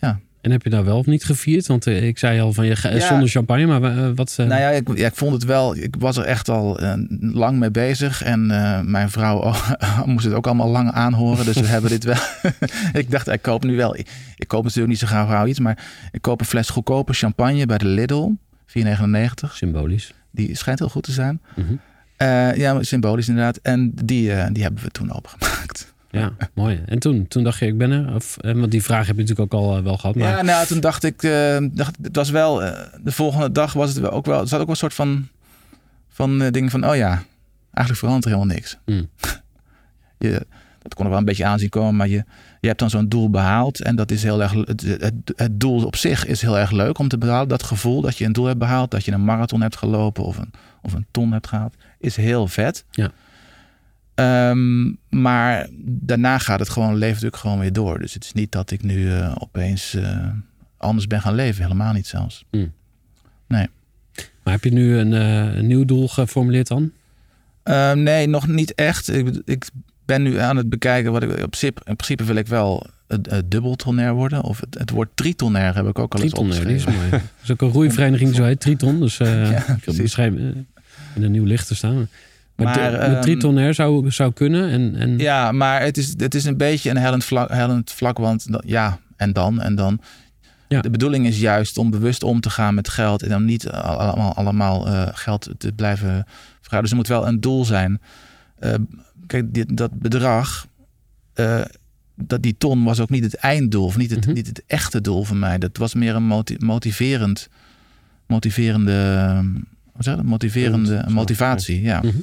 [0.00, 1.66] Ja, En heb je daar wel of niet gevierd?
[1.66, 3.06] Want eh, ik zei al van je Ja.
[3.06, 4.34] zonder champagne, maar eh, wat...
[4.36, 5.76] Nou ja ik, ja, ik vond het wel.
[5.76, 6.80] Ik was er echt al
[7.20, 8.22] lang mee bezig.
[8.22, 8.46] En
[8.90, 9.70] mijn vrouw oh,
[10.04, 11.44] moest het ook allemaal lang aanhoren.
[11.44, 12.16] Dus we hebben dit wel.
[13.02, 13.96] ik dacht, ik koop nu wel.
[13.96, 15.58] Ik, ik koop natuurlijk niet zo gauw iets.
[15.58, 15.78] Maar
[16.10, 18.30] ik koop een fles goedkope champagne bij de Lidl.
[18.66, 19.52] 4,99.
[19.52, 20.12] Symbolisch.
[20.30, 21.40] Die schijnt heel goed te zijn.
[21.54, 21.74] Mhm.
[22.16, 23.56] Eh, ja, symbolisch inderdaad.
[23.62, 25.94] En die, eh, die hebben we toen opengemaakt.
[26.10, 26.82] Ja, mooi.
[26.86, 28.14] En toen, toen dacht je, ik ben er?
[28.14, 30.14] Of, eh, want die vraag heb je natuurlijk ook al wel gehad.
[30.14, 31.20] Maar Ja, nou, toen dacht ik,
[31.72, 32.56] dacht, het was wel,
[33.02, 35.28] de volgende dag was het ook wel, er zat ook wel een soort van,
[36.08, 37.22] van dingen van, oh ja,
[37.72, 38.78] eigenlijk verandert er helemaal niks.
[38.84, 39.08] Hmm.
[40.18, 40.46] Je,
[40.82, 42.24] dat kon er wel een beetje aanzien komen, maar je,
[42.60, 45.84] je hebt dan zo'n doel behaald en dat is heel erg, het, het, het doel
[45.84, 47.48] op zich is heel erg leuk om te behalen.
[47.48, 50.38] Dat gevoel dat je een doel hebt behaald, dat je een marathon hebt gelopen of
[50.38, 50.50] een,
[50.82, 52.84] of een ton hebt gehaald, is heel vet.
[52.90, 53.10] Ja.
[54.14, 57.98] Ehm, maar daarna gaat het gewoon, leeft natuurlijk gewoon weer door.
[57.98, 60.28] Dus het is niet dat ik nu eh, opeens eh,
[60.76, 61.62] anders ben gaan leven.
[61.62, 62.44] Helemaal niet zelfs.
[64.42, 66.92] Maar heb je nu een, eh, een nieuw doel geformuleerd dan?
[67.62, 69.08] Ehm, nee, nog niet echt.
[69.08, 69.68] Ik, ik
[70.08, 71.76] ben nu aan het bekijken wat ik op zip.
[71.84, 74.42] In principe wil ik wel het, het dubbeltonair worden.
[74.42, 76.92] Of het, het woord tritonair heb ik ook al eens nee, die is opgeschreven.
[77.10, 77.10] mooi.
[77.12, 79.00] Er is ook een roeivereniging zo heet, Triton.
[79.00, 80.24] Dus eh Ja, ik eh,
[81.14, 81.94] in een nieuw licht te staan.
[81.94, 84.70] Maar, Maar, de- ehm, Tritonair zou, zou kunnen.
[84.70, 88.18] En, en Ja, maar het is, het is een beetje een hellend vlak, hellend vlak
[88.18, 90.00] want ja, en dan, en dan.
[90.68, 90.80] Ja.
[90.80, 93.80] De bedoeling is juist om bewust om te gaan met geld en dan niet al-
[94.00, 96.26] allemaal, allemaal eh, geld te blijven
[96.60, 96.80] vragen.
[96.80, 98.00] Dus er moet wel een doel zijn.
[99.28, 100.66] Kijk, dit, dat bedrag,
[101.34, 101.60] eh,
[102.14, 104.34] dat die ton was ook niet het einddoel of niet het, Mhm.
[104.34, 105.58] niet het echte doel voor mij.
[105.58, 107.48] Dat was meer een moti- motiverend,
[108.26, 109.42] motiverende,
[109.92, 110.24] wat zeg dat?
[110.24, 111.82] motiverende motivatie.
[111.82, 111.98] Ja.
[112.02, 112.16] Mhm.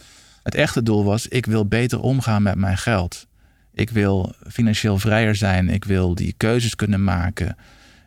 [0.44, 3.28] Het echte doel was, ik wil beter omgaan met mijn geld.
[3.74, 5.70] Ik wil financieel vrijer zijn.
[5.70, 7.56] Ik wil die keuzes kunnen maken.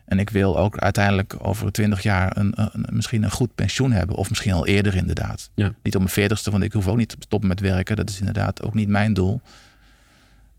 [0.09, 4.15] En ik wil ook uiteindelijk over twintig jaar een, een, misschien een goed pensioen hebben.
[4.15, 5.49] Of misschien al eerder inderdaad.
[5.55, 5.73] Ja.
[5.83, 7.95] Niet op mijn veertigste, want ik hoef ook niet te stoppen met werken.
[7.95, 9.41] Dat is inderdaad ook niet mijn doel.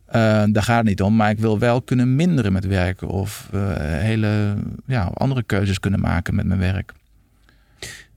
[0.07, 1.17] Eh, daar gaat het niet om.
[1.17, 3.09] Maar ik wil wel kunnen minderen met werken.
[3.09, 4.55] Of eh, hele
[4.87, 6.93] ja, andere keuzes kunnen maken met mijn werk.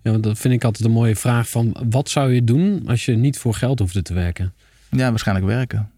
[0.02, 1.76] ja, want dat vind ik altijd een mooie vraag van...
[1.90, 4.54] Wat zou je doen als je niet voor geld hoefde te werken?
[4.90, 5.92] Ja, waarschijnlijk werken.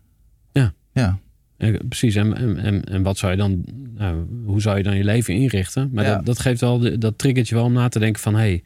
[0.51, 0.73] Ja.
[0.91, 1.17] Ja.
[1.57, 2.15] Ja, precies.
[2.15, 3.63] En, en, en, en wat zou je dan...
[3.97, 5.89] Nou, hoe zou je dan je leven inrichten?
[5.93, 6.15] Maar Ja.
[6.15, 6.79] dat, dat geeft wel...
[6.79, 8.35] de- Dat triggert je wel om na te denken van...
[8.35, 8.63] Hey,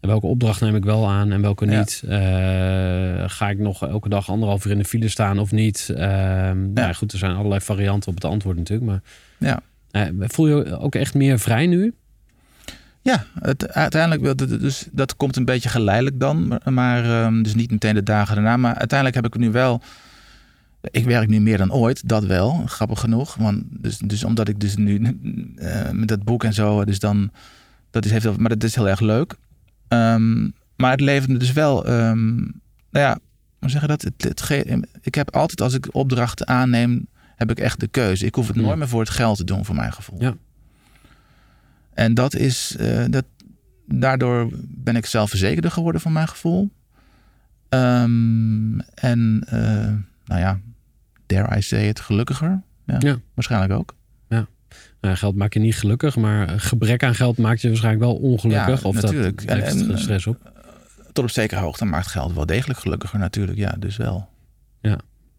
[0.00, 1.78] welke opdracht neem ik wel aan en welke Ja.
[1.78, 2.02] niet?
[2.08, 5.90] Eh, ga ik nog elke dag anderhalf uur in de file staan of niet?
[5.96, 8.86] Ehm, Nou ja, goed, er zijn allerlei varianten op het antwoord natuurlijk.
[8.90, 9.00] Maar
[9.38, 9.60] Ja.
[9.90, 11.94] eh, voel je je ook echt meer vrij nu?
[13.02, 16.46] Ja, het, uiteindelijk, dus dat komt een beetje geleidelijk dan.
[16.48, 18.56] Maar, maar ehm, dus niet meteen de dagen daarna.
[18.56, 19.82] Maar uiteindelijk heb ik nu wel...
[20.90, 22.62] Ik werk nu meer dan ooit, dat wel.
[22.66, 23.34] Grappig genoeg.
[23.34, 25.18] Want dus, dus omdat ik dus nu
[25.56, 26.84] eh, met dat boek en zo...
[26.84, 27.30] Dus dan,
[27.90, 29.34] dat is, heeft, maar dat is heel erg leuk.
[29.88, 31.86] Ehm, maar het levert me dus wel...
[31.86, 32.50] ehm, nou
[32.90, 33.18] ja,
[33.58, 34.02] hoe zeg je dat?
[34.02, 34.50] Het,
[35.00, 37.06] ik heb altijd als ik opdrachten aanneem...
[37.36, 38.26] heb ik echt de keuze.
[38.26, 40.20] Ik hoef het nooit meer voor het geld te doen, voor mijn gevoel.
[40.22, 40.34] Ja.
[41.94, 43.24] En dat is, eh, dat,
[43.86, 46.70] daardoor ben ik zelfverzekerder geworden van mijn gevoel.
[47.68, 49.92] Ehm, en, eh,
[50.24, 50.60] nou ja,
[51.34, 52.62] dare I say it, gelukkiger.
[52.86, 53.16] Ja, Ja.
[53.34, 53.94] Waarschijnlijk ook.
[55.00, 58.82] Nou, geld maakt je niet gelukkig, maar gebrek aan geld maakt je waarschijnlijk wel ongelukkig.
[58.82, 59.46] Ja, of natuurlijk.
[59.46, 60.52] dat En- levert en- stress op.
[61.12, 63.58] Tot op zekere hoogte maakt geld wel degelijk gelukkiger natuurlijk.
[63.58, 64.28] Ja, dus wel.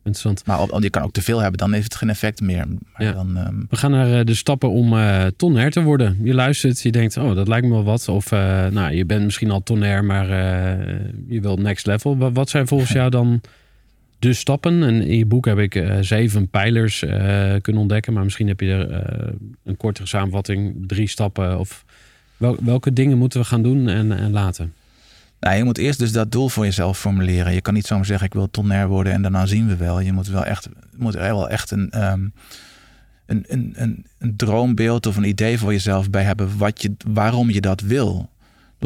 [0.04, 0.46] Interessant.
[0.46, 2.66] Maar je kan ook te veel hebben, dan heeft het geen effect meer.
[2.68, 3.12] Maar Ja.
[3.12, 6.18] dan, ehm, We gaan naar eh, de stappen om eh tonair te worden.
[6.24, 8.08] Je luistert, je denkt, oh, dat lijkt me wel wat.
[8.08, 12.18] Of uh, nou, je bent misschien al tonair, maar uh, je wilt next level.
[12.18, 13.42] Wat, wat zijn volgens jou dan
[14.20, 14.84] de stappen?
[14.84, 17.12] En in je boek heb ik uh, zeven pijlers uh,
[17.62, 18.14] kunnen ontdekken.
[18.14, 21.60] Maar misschien heb je er uh, een kortere samenvatting, drie stappen.
[21.60, 21.86] Of
[22.38, 24.74] wel, welke dingen moeten we gaan doen en, en laten?
[25.40, 27.54] Nou, je moet eerst dus dat doel voor jezelf formuleren.
[27.54, 30.00] Je kan niet zomaar zeggen, ik wil tonair worden en daarna zien we wel.
[30.00, 32.34] Je moet wel echt, moet er wel echt een, um,
[33.26, 37.50] een, een, een, een, droombeeld of een idee voor jezelf bij hebben wat je, waarom
[37.50, 38.30] je dat wil.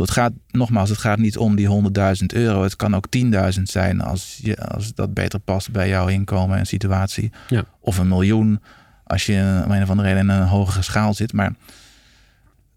[0.02, 2.64] Het gaat, nogmaals, het gaat niet om die 100.000 euro.
[2.64, 6.66] Het kan ook 10.000 zijn als, je, als dat beter past bij jouw inkomen en
[6.66, 7.32] situatie.
[7.48, 7.64] Ja.
[7.80, 8.62] Of een miljoen
[9.04, 11.34] als je om een of andere reden in een hogere schaal zit.
[11.34, 11.54] Maar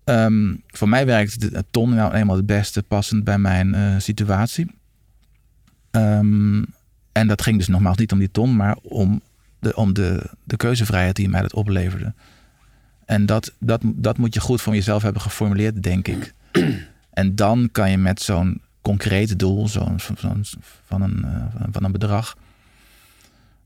[0.04, 4.70] Um, voor mij werkt de ton nou eenmaal het beste passend bij mijn uh, situatie.
[5.90, 6.64] Um,
[7.12, 9.20] en dat ging dus nogmaals niet om die ton, maar om
[9.58, 12.14] de, om de, de keuzevrijheid die mij dat opleverde.
[13.04, 16.34] En dat, dat, dat moet je goed voor jezelf hebben geformuleerd, denk ik.
[17.12, 20.14] En dan kan je met zo'n concreet doel, zo'n zo
[20.84, 22.36] van, een, uh, van een bedrag.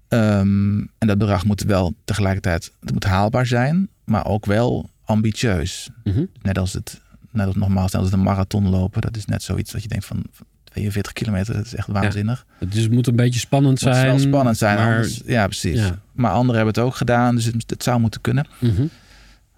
[0.09, 5.89] Um, en dat bedrag moet wel tegelijkertijd het moet haalbaar zijn, maar ook wel ambitieus.
[6.05, 6.25] Mhm.
[6.43, 9.01] Net als het, net als nogmaals, net als een marathon lopen.
[9.01, 10.25] Dat is net zoiets dat je denkt van
[10.65, 12.47] 42 kilometer, dat is echt waanzinnig.
[12.59, 14.09] Dus het moet een beetje spannend Het moet zijn.
[14.09, 14.77] wel spannend zijn.
[14.77, 15.79] Maar, anders- ja, precies.
[15.79, 15.99] Ja.
[16.13, 18.47] Maar anderen hebben het ook gedaan, dus het, het zou moeten kunnen.
[18.59, 18.87] Mhm.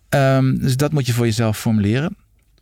[0.09, 2.17] Ehm, dus dat moet je voor jezelf formuleren.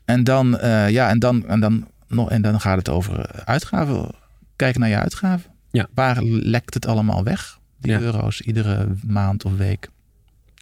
[0.07, 3.40] En dan, eh, ja, en dan, en dan, nog, en dan gaat het over eh,
[3.45, 4.11] uitgaven.
[4.57, 5.51] Kijken naar je uitgaven.
[5.71, 5.87] Ja.
[5.95, 7.59] Waar lekt het allemaal weg?
[7.79, 8.01] Die Ja.
[8.01, 9.88] euro's iedere maand of week.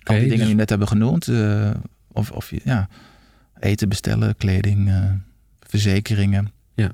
[0.05, 1.29] Al die dingen dus- die we net hebben genoemd.
[1.29, 1.71] eh,
[2.13, 2.89] of, of ja,
[3.59, 4.91] eten bestellen, kleding,
[5.67, 6.53] verzekeringen.
[6.75, 6.91] Ja.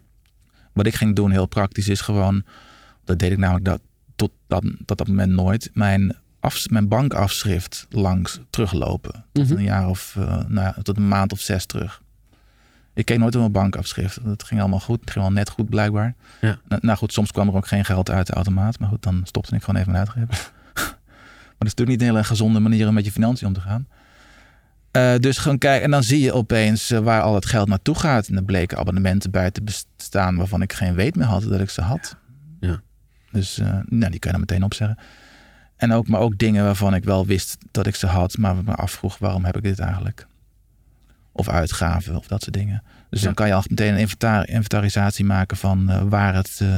[0.72, 2.44] Wat ik ging doen, heel praktisch, is gewoon...
[3.04, 3.80] Dat deed ik namelijk dat,
[4.16, 5.70] tot, dat, tot dat moment nooit.
[5.74, 9.24] Mijn, af, mijn bankafschrift langs teruglopen.
[9.32, 9.56] Tot Mhm.
[9.58, 10.14] een jaar of...
[10.48, 12.02] nou, ja, tot een maand of zes terug.
[12.94, 14.24] Ik keek nooit op mijn bankafschrift.
[14.24, 15.00] Dat ging allemaal goed.
[15.00, 16.14] Het ging wel net goed blijkbaar.
[16.40, 16.58] Ja.
[16.68, 18.78] Nou, nou goed, soms kwam er ook geen geld uit de automaat.
[18.78, 20.28] Maar goed, dan stopte ik gewoon even met uitgeven.
[20.74, 23.60] maar dat is natuurlijk niet een hele gezonde manier om met je financiën om te
[23.60, 23.86] gaan.
[24.90, 25.84] Eh, dus gewoon kijken.
[25.84, 28.28] En dan zie je opeens eh, waar al het geld naartoe gaat.
[28.28, 31.70] En er bleken abonnementen bij te bestaan waarvan ik geen weet meer had dat ik
[31.70, 32.16] ze had.
[32.60, 32.80] Ja.
[33.32, 34.98] Dus eh, nou, die kan je dan meteen opzeggen.
[35.76, 38.74] En ook, maar ook dingen waarvan ik wel wist dat ik ze had, maar me
[38.74, 40.26] afvroeg waarom heb ik dit eigenlijk?
[41.40, 42.82] Of uitgaven of dat soort dingen.
[43.10, 43.24] Dus Ja.
[43.26, 46.68] dan kan je al meteen een inventar- inventarisatie maken van eh, waar, het, eh,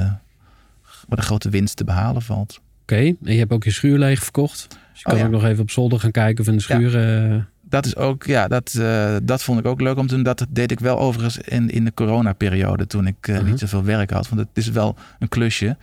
[1.09, 2.61] waar de grote winst te behalen valt.
[2.83, 4.66] Oké, en je hebt ook je schuur leeg verkocht.
[4.68, 5.25] Dus je Oh, kan ja.
[5.25, 7.22] ook nog even op zolder gaan kijken of in de schuur...
[7.33, 8.81] eh, Dat is ook, ja, dat,
[9.22, 10.22] dat vond ik ook leuk om te doen.
[10.22, 13.44] Dat deed ik wel overigens in, in de coronaperiode toen ik Mhm.
[13.44, 14.29] niet zoveel werk had.
[14.29, 15.77] Want het is wel een klusje.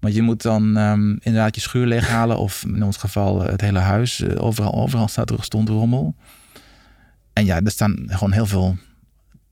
[0.00, 2.38] Want je moet dan ehm, inderdaad je schuur leeghalen.
[2.38, 4.24] Of in ons geval het hele huis.
[4.36, 6.14] Overal, overal staat er stond rommel.
[7.32, 8.76] En ja, er staan gewoon heel veel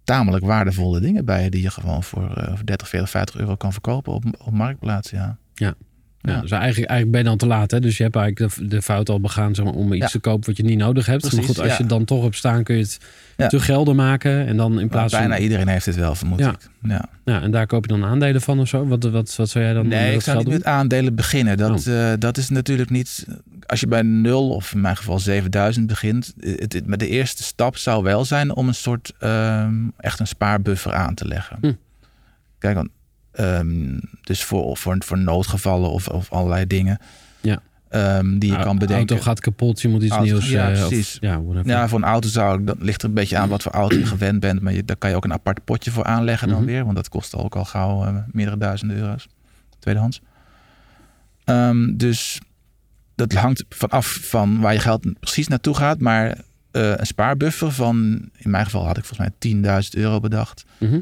[0.05, 1.49] tamelijk waardevolle dingen bij.
[1.49, 5.11] Die je gewoon voor, voor 30, 40, 50 euro kan verkopen op, op Marktplaats.
[5.11, 5.39] Ja.
[5.55, 5.75] Ja.
[6.29, 7.71] Ja, dus eigenlijk, eigenlijk ben je dan te laat.
[7.71, 7.81] Hè?
[7.81, 10.09] Dus je hebt eigenlijk de, de fout al begaan zeg maar, om iets Ja.
[10.09, 11.33] te kopen wat je niet nodig hebt.
[11.33, 11.75] maar goed, als ja.
[11.79, 12.81] je dan toch hebt staan, kun je
[13.37, 14.47] het te gelden maken.
[14.47, 15.43] En dan in plaats bijna van.
[15.43, 16.51] iedereen heeft het wel, vermoed Ja.
[16.51, 16.69] ik.
[16.83, 17.09] Ja.
[17.25, 18.87] Ja, en daar koop je dan aandelen van of zo?
[18.87, 20.55] Wat, wat, wat zou jij dan Nee, ik zou niet doen?
[20.55, 21.57] met aandelen beginnen.
[21.57, 23.27] Dat, eh, dat is natuurlijk niet.
[23.67, 26.35] Als je bij 0 of in mijn geval 7000 begint.
[26.41, 30.21] eh, Het, het- maar de eerste stap zou wel zijn om een soort ehm, echt
[30.21, 31.59] een spaarbuffer aan te leggen.
[31.61, 31.73] Hm.
[32.59, 32.89] Kijk, want,
[33.39, 36.99] ehm, dus voor, voor, voor noodgevallen of, of allerlei dingen.
[37.41, 37.61] Ja.
[37.89, 39.09] ehm, die je kan De bedenken.
[39.09, 40.49] auto gaat kapot, je moet iets Auto- nieuws.
[40.51, 41.17] ja, eh, of- precies.
[41.21, 41.67] ja, whatever.
[41.71, 43.97] Ja, voor een auto zou ik, dat ligt er een beetje aan wat voor auto
[43.97, 44.61] je gewend bent.
[44.61, 46.67] Maar je, daar kan je ook een apart potje voor aanleggen dan Mhm.
[46.67, 46.85] weer.
[46.85, 49.27] Want dat kost ook al gauw eh, meerdere duizenden euro's.
[49.79, 50.21] Tweedehands.
[51.45, 52.41] Ehm, dus
[53.15, 56.01] dat hangt vanaf van waar je geld precies naartoe gaat.
[56.01, 56.39] Maar
[56.71, 60.65] eh, een spaarbuffer van, in mijn geval had ik volgens mij 10.000 euro bedacht.
[60.79, 60.99] Mhm.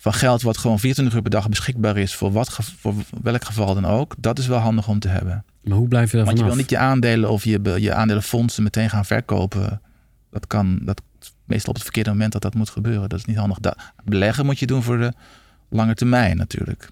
[0.00, 3.74] Van geld wat gewoon 24 uur per dag beschikbaar is voor, wat, voor welk geval
[3.74, 4.14] dan ook.
[4.18, 5.44] Dat is wel handig om te hebben.
[5.62, 8.62] Maar hoe blijf je daar Want je wil niet je aandelen of je, je aandelenfondsen
[8.62, 9.80] meteen gaan verkopen.
[10.30, 11.02] Dat kan dat,
[11.44, 13.08] meestal op het verkeerde moment dat dat moet gebeuren.
[13.08, 13.58] Dat is niet handig.
[13.58, 15.12] Dat, beleggen moet je doen voor de
[15.68, 16.88] lange termijn natuurlijk.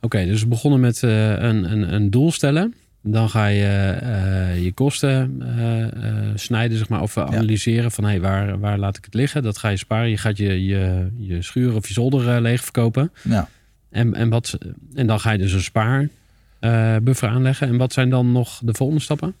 [0.00, 2.74] Oké, dus we begonnen met eh, een, een, een doel stellen.
[3.04, 5.90] Dan ga je eh, je kosten eh, eh,
[6.34, 9.42] snijden, zeg maar, of analyseren van hey, waar, waar laat ik het liggen.
[9.42, 10.10] Dat ga je sparen.
[10.10, 13.12] Je gaat je, je, je schuur of je zolder leeg verkopen.
[13.22, 13.48] Ja.
[13.90, 14.58] En, en, wat,
[14.94, 17.68] en dan ga je dus een spaarbuffer aanleggen.
[17.68, 19.34] En wat zijn dan nog de volgende stappen?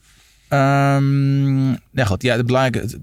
[0.48, 2.22] Ehm ja, goed.
[2.22, 3.00] Ja, het belangrijke,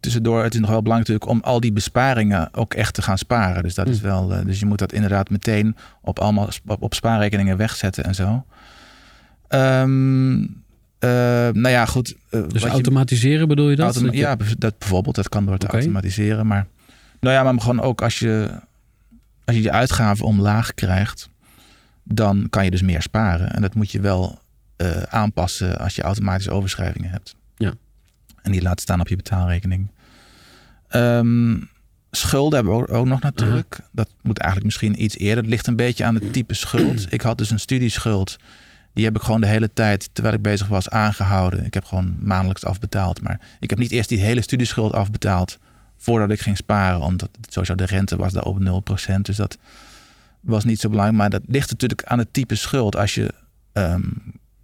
[0.00, 3.18] tussendoor, het is nog wel belangrijk natuurlijk om al die besparingen ook echt te gaan
[3.18, 3.62] sparen.
[3.62, 4.04] Dus dat is Hm.
[4.04, 8.44] wel, dus je moet dat inderdaad meteen op allemaal op spaarrekeningen wegzetten en zo.
[9.48, 10.42] Ehm
[10.98, 11.08] eh,
[11.52, 12.14] nou ja, goed.
[12.30, 13.94] eh, Dus je- automatiseren bedoel je dat?
[13.94, 15.14] Automa- ja, dat bijvoorbeeld.
[15.14, 16.46] Dat kan door te automatiseren.
[16.46, 16.66] Maar,
[17.20, 18.50] nou ja, maar gewoon ook als je,
[19.44, 21.28] als je je uitgaven omlaag krijgt,
[22.04, 23.52] dan kan je dus meer sparen.
[23.52, 24.38] En dat moet je wel
[24.76, 27.34] eh, aanpassen als je automatische overschrijvingen hebt.
[27.56, 27.72] Ja.
[28.42, 29.88] En die laten staan op je betaalrekening.
[30.88, 31.56] Ehm,
[32.10, 33.78] schulden hebben we ook, ook nog natuurlijk.
[33.92, 35.42] Dat moet eigenlijk misschien iets eerder.
[35.42, 37.06] Het ligt een beetje aan het type schuld.
[37.12, 38.36] Ik had dus een studieschuld.
[38.98, 41.64] Die heb ik gewoon de hele tijd, terwijl ik bezig was, aangehouden.
[41.64, 43.22] Ik heb gewoon maandelijks afbetaald.
[43.22, 45.58] Maar ik heb niet eerst die hele studieschuld afbetaald
[45.96, 47.00] voordat ik ging sparen.
[47.00, 48.58] Omdat sowieso de rente was daar op
[49.08, 49.20] 0%.
[49.22, 49.58] Dus dat
[50.40, 51.18] was niet zo belangrijk.
[51.18, 52.96] Maar dat ligt natuurlijk aan het type schuld.
[52.96, 53.34] Als je
[53.72, 54.02] ehm,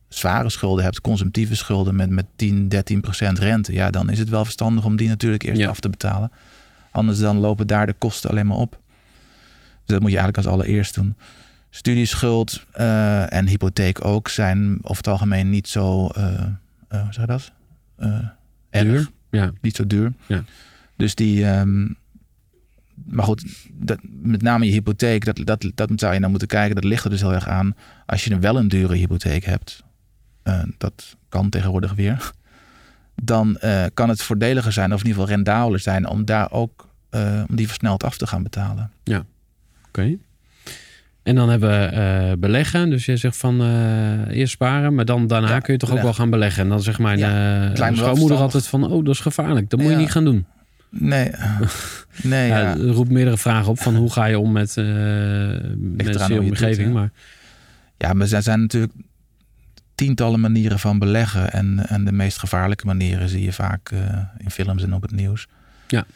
[0.09, 3.73] zware schulden hebt, consumptieve schulden met, met 10, 13% rente.
[3.73, 5.69] Ja, dan is het wel verstandig om die natuurlijk eerst Ja.
[5.69, 6.31] af te betalen.
[6.91, 8.71] Anders dan lopen daar de kosten alleen maar op.
[8.71, 11.17] Dus dat moet je eigenlijk als allereerst doen.
[11.75, 16.35] Studieschuld eh, en hypotheek ook zijn over het algemeen niet zo, eh,
[16.89, 17.53] eh, hoe zeg je dat?
[18.71, 19.11] Duur?
[19.31, 19.53] Ja.
[19.61, 20.13] Niet zo duur.
[20.27, 20.45] Ja.
[20.97, 21.87] Dus die, ehm,
[23.05, 26.75] maar goed, dat, met name je hypotheek, dat, dat, dat zou je dan moeten kijken.
[26.75, 27.77] Dat ligt er dus heel erg aan.
[28.07, 29.83] Als je wel een dure hypotheek hebt,
[30.79, 32.33] dat kan tegenwoordig weer.
[33.23, 33.59] dan
[33.95, 36.89] kan het voordeliger zijn, of in ieder geval rendabeler zijn, om daar ook
[37.49, 38.91] om die versneld af te gaan betalen.
[39.89, 40.17] Oké.
[41.25, 42.91] En dan hebben we eh, beleggen.
[42.91, 46.03] Dus je zegt van eh, eerst sparen, maar dan daarna Ja, kun je toch ook
[46.03, 46.63] wel gaan beleggen.
[46.63, 49.71] En dan zegt mijn Ja, eh, schoonmoeder altijd van, oh, dat is gevaarlijk.
[49.71, 50.47] Dat moet je niet gaan doen.
[50.91, 51.31] Nee,
[52.23, 52.75] nee Ja.
[52.75, 56.93] roept meerdere vragen op van hoe ga je om met eh mensen in je omgeving.
[56.93, 57.11] maar
[57.99, 58.93] Ja, maar er zijn natuurlijk
[59.95, 61.53] tientallen manieren van beleggen.
[61.53, 63.91] En, en de meest gevaarlijke manieren zie je vaak
[64.39, 65.47] in films en op het nieuws.
[65.89, 66.07] Ja.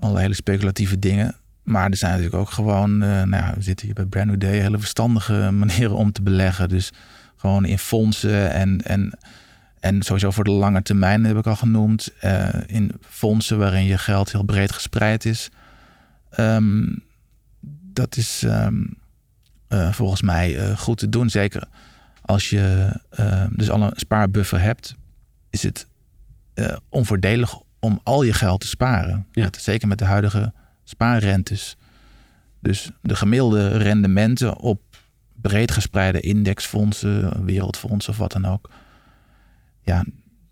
[0.00, 1.34] Alle hele speculatieve dingen.
[1.70, 4.58] Maar er zijn natuurlijk ook gewoon, eh, nou we zitten hier bij Brand New Day,
[4.58, 6.68] hele verstandige manieren om te beleggen.
[6.68, 6.92] Dus
[7.36, 9.18] gewoon in fondsen en, en,
[9.80, 12.12] en sowieso voor de lange termijn heb ik al genoemd.
[12.20, 15.50] eh, in fondsen waarin je geld heel breed gespreid is.
[16.30, 16.86] Ehm,
[17.92, 18.82] dat is ehm,
[19.68, 21.30] eh, volgens mij goed te doen.
[21.30, 21.68] Zeker
[22.20, 24.94] als je eh, dus al een spaarbuffer hebt,
[25.50, 25.86] is het
[26.88, 29.26] onvoordelig om al je geld te sparen.
[29.32, 29.42] Ja.
[29.44, 30.52] Met- zeker met de huidige
[30.90, 31.76] spaarrentes.
[32.60, 34.80] Dus de gemiddelde rendementen op
[35.40, 38.70] breed gespreide indexfondsen, wereldfondsen of wat dan ook.
[39.82, 40.04] Ja,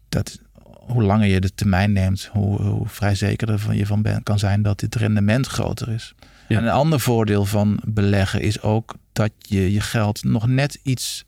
[0.09, 4.39] dat, hoe langer je de termijn neemt, hoe, hoe vrij zeker van je van kan
[4.39, 6.15] zijn dat dit rendement groter is.
[6.49, 6.59] Ja.
[6.59, 11.25] En een ander voordeel van beleggen is ook dat je je geld nog net iets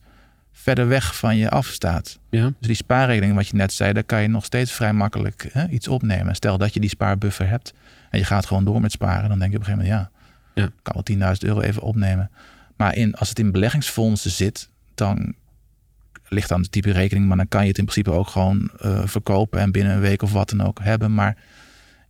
[0.52, 2.18] verder weg van je afstaat.
[2.30, 5.48] ja, Dus die spaarrekening, wat je net zei, daar kan je nog steeds vrij makkelijk
[5.52, 6.34] hè, iets opnemen.
[6.34, 7.72] Stel dat je die spaarbuffer hebt
[8.10, 10.10] en je gaat gewoon door met sparen, dan denk je op een gegeven moment,
[10.54, 10.70] ja, Ja.
[10.82, 12.30] kan wel 10.000 euro even opnemen.
[12.76, 15.34] Maar in, als het in beleggingsfondsen zit, dan
[16.28, 19.00] ligt aan het type rekening, maar dan kan je het in principe ook gewoon eh,
[19.06, 21.14] verkopen en binnen een week of wat dan ook hebben.
[21.14, 21.36] Maar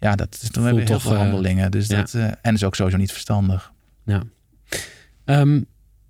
[0.01, 1.71] ja, dat is dan Voelt hebben we heel toch, veel eh, handelingen.
[1.71, 1.97] Dus ja.
[1.97, 3.73] dat, eh, en is ook sowieso niet verstandig.
[4.05, 4.23] ja.
[5.25, 5.61] Ehm,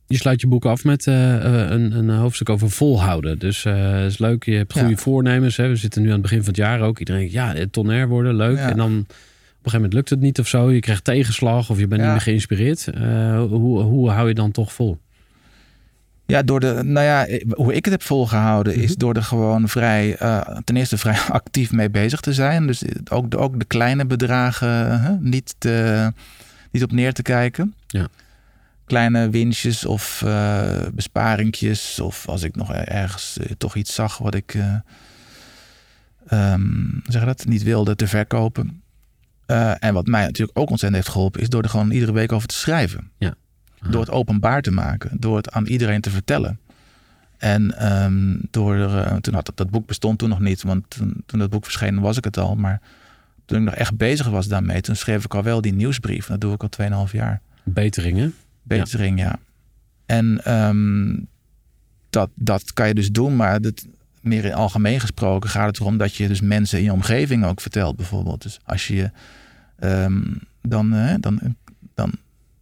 [0.07, 3.39] je sluit je boek af met een, een hoofdstuk over volhouden.
[3.39, 4.97] Dus eh is leuk, je hebt goede Ja.
[4.97, 5.57] voornemens.
[5.57, 5.69] Hè?
[5.69, 6.99] We zitten nu aan het begin van het jaar ook.
[6.99, 8.57] Iedereen denkt, ja, tonair worden, leuk.
[8.57, 8.71] Ja.
[8.71, 9.07] En dan
[9.71, 10.71] gegeven moment lukt het niet of zo.
[10.71, 12.07] Je krijgt tegenslag of je bent Ja.
[12.07, 12.87] niet meer geïnspireerd.
[12.89, 14.99] Eh, hoe, hoe hou je dan toch vol?
[16.27, 18.99] Ja, door de, nou ja, hoe ik het heb volgehouden is Mhm.
[18.99, 22.67] door er gewoon vrij, eh, ten eerste vrij actief mee bezig te zijn.
[22.67, 26.13] Dus ook de, ook de kleine bedragen niet, te,
[26.71, 27.75] niet op neer te kijken.
[27.87, 28.09] Ja.
[28.85, 32.01] Kleine winstjes of eh besparingjes.
[32.01, 34.75] Of als ik nog ergens eh, toch iets zag wat ik eh,
[36.29, 38.83] hoe zeg dat, niet wilde te verkopen.
[39.51, 42.33] Eh, en wat mij natuurlijk ook ontzettend heeft geholpen, is door er gewoon iedere week
[42.33, 43.11] over te schrijven.
[43.91, 45.21] Door het openbaar te maken.
[45.21, 46.59] Door het aan iedereen te vertellen.
[47.39, 50.63] En ehm, door, eh, toen had dat, dat boek bestond toen nog niet.
[50.63, 52.55] Want toen, toen dat boek verscheen was ik het al.
[52.55, 52.81] Maar
[53.45, 54.81] toen ik nog echt bezig was daarmee.
[54.81, 56.27] Toen schreef ik al wel die nieuwsbrief.
[56.27, 56.69] Dat doe ik al
[57.07, 57.41] 2,5 jaar.
[57.63, 58.35] Beteringen.
[58.63, 59.39] Betering, ja.
[60.07, 61.17] En ehm,
[62.11, 63.37] dat, dat kan je dus doen.
[63.37, 63.87] Maar dat,
[64.21, 67.61] meer in algemeen gesproken gaat het erom dat je dus mensen in je omgeving ook
[67.61, 67.97] vertelt.
[67.97, 68.43] Bijvoorbeeld.
[68.43, 69.11] Dus als je
[69.81, 70.21] ehm,
[70.63, 71.41] dan, eh, dan,
[71.95, 72.13] dan,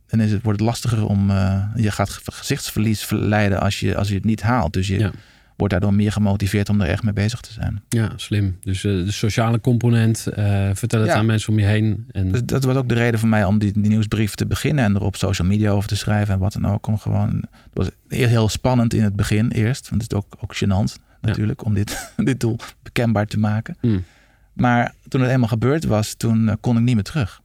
[0.06, 1.30] dan is het, wordt het lastiger om.
[1.30, 4.72] eh, je gaat ge- gezichtsverlies verleiden als je, als je het niet haalt.
[4.72, 5.10] Dus je Ja.
[5.56, 7.82] wordt daardoor meer gemotiveerd om er echt mee bezig te zijn.
[7.88, 8.56] Ja, slim.
[8.60, 11.14] Dus eh, de sociale component, eh, vertel het Ja.
[11.14, 12.04] aan mensen om je heen.
[12.10, 14.84] En, Dus dat was ook de reden voor mij om die, die nieuwsbrief te beginnen
[14.84, 16.86] en er op social media over te schrijven en wat dan ook.
[16.86, 20.36] Om gewoon, het was eerst heel spannend in het begin eerst, want het is ook,
[20.40, 23.76] ook gênant natuurlijk om dit, dit doel bekendbaar te maken.
[23.80, 24.04] Hmm.
[24.52, 27.40] Maar toen het eenmaal gebeurd was, toen eh, kon ik niet meer terug.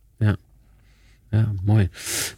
[1.30, 1.89] Ja, mooi.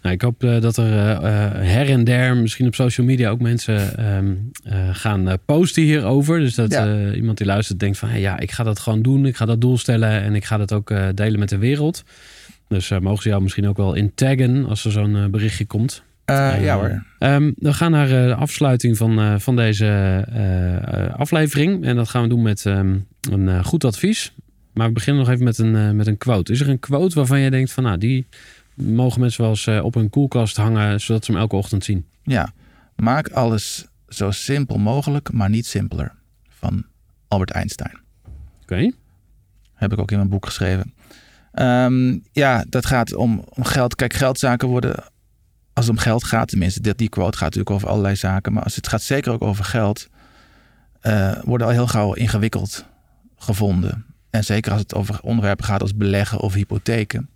[0.02, 3.40] Nou, ik hoop eh, dat er eh, her en der, misschien op social media, ook
[3.42, 4.34] mensen ehm,
[4.64, 6.40] eh, gaan posten hierover.
[6.40, 7.12] Dus dat Ja.
[7.12, 9.26] iemand die luistert denkt van, hey, ja, ik ga dat gewoon doen.
[9.26, 12.04] Ik ga dat doel stellen en ik ga dat ook delen met de wereld.
[12.68, 16.04] Dus mogen ze jou misschien ook wel in taggen als er zo'n berichtje komt.
[16.26, 17.04] Ja hoor.
[17.20, 20.26] ehm, we gaan naar de afsluiting van, van deze
[21.18, 21.84] aflevering.
[21.86, 22.96] En dat gaan we doen met ehm,
[23.32, 24.34] een goed advies.
[24.76, 26.52] Maar we beginnen nog even met een, eh, met een quote.
[26.52, 28.28] Is er een quote waarvan je denkt van, nou, die
[28.74, 32.06] mogen mensen wel eens eh, op hun koelkast hangen, zodat ze hem elke ochtend zien?
[32.24, 32.54] Ja,
[32.96, 36.16] maak alles zo simpel mogelijk, maar niet simpeler.
[36.50, 36.86] Van
[37.28, 38.00] Albert Einstein.
[38.62, 38.92] Oké.
[39.74, 40.94] Heb ik ook in mijn boek geschreven.
[41.52, 43.96] Ehm, ja, dat gaat om, om geld.
[43.96, 44.96] Kijk, geldzaken worden,
[45.74, 48.64] als het om geld gaat, tenminste, dit, die quote gaat natuurlijk over allerlei zaken, maar
[48.64, 50.10] als het gaat zeker ook over geld,
[51.00, 52.86] eh, worden al heel gauw ingewikkeld
[53.38, 54.06] gevonden.
[54.36, 57.30] En zeker als het over onderwerpen gaat als beleggen of hypotheken,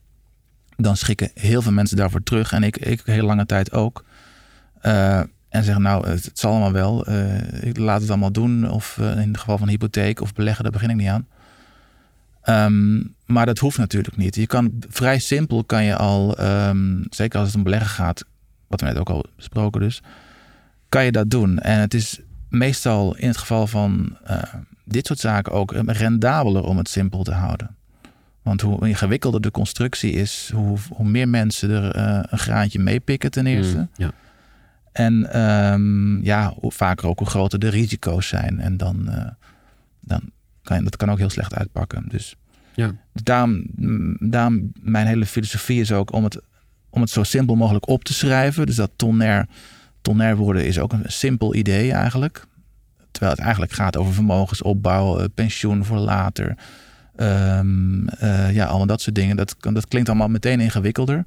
[0.76, 2.52] dan schrikken heel veel mensen daarvoor terug.
[2.52, 4.06] En ik, ik heel lange tijd ook.
[4.82, 5.20] Eh,
[5.50, 7.06] en zeggen, nou, het, zal allemaal wel.
[7.06, 8.70] eh, ik laat het allemaal doen.
[8.70, 11.28] Of eh, in het geval van hypotheek of beleggen, daar begin ik niet aan.
[12.42, 14.36] Ehm, maar dat hoeft natuurlijk niet.
[14.36, 18.26] Je kan vrij simpel kan je al, ehm, zeker als het om beleggen gaat,
[18.68, 20.02] wat we net ook al besproken dus,
[20.90, 21.60] kan je dat doen.
[21.60, 22.20] En het is
[22.50, 24.18] meestal in het geval van
[24.92, 27.76] dit soort zaken ook rendabeler om het simpel te houden.
[28.42, 33.32] Want hoe ingewikkelder de constructie is, hoe, hoe meer mensen er uh, een graantje meepikken
[33.32, 33.78] ten eerste.
[33.78, 34.12] Mm, ja.
[34.92, 38.60] En um, ja, hoe vaker ook hoe groter de risico's zijn.
[38.60, 39.26] En dan, uh,
[40.00, 40.22] dan
[40.64, 42.06] kan je, dat kan ook heel slecht uitpakken.
[42.08, 42.36] Dus
[42.74, 42.92] ja.
[43.14, 43.64] daarom,
[44.20, 46.42] daarom mijn hele filosofie is ook om het,
[46.90, 48.66] om het zo simpel mogelijk op te schrijven.
[48.66, 49.48] Dus dat tonair,
[50.02, 52.48] tonair worden is ook een simpel idee eigenlijk.
[53.12, 56.58] Terwijl het eigenlijk gaat over vermogensopbouw, pensioen voor later.
[57.18, 59.36] Um, uh, ja, allemaal dat soort dingen.
[59.36, 61.26] Dat, dat klinkt allemaal meteen ingewikkelder.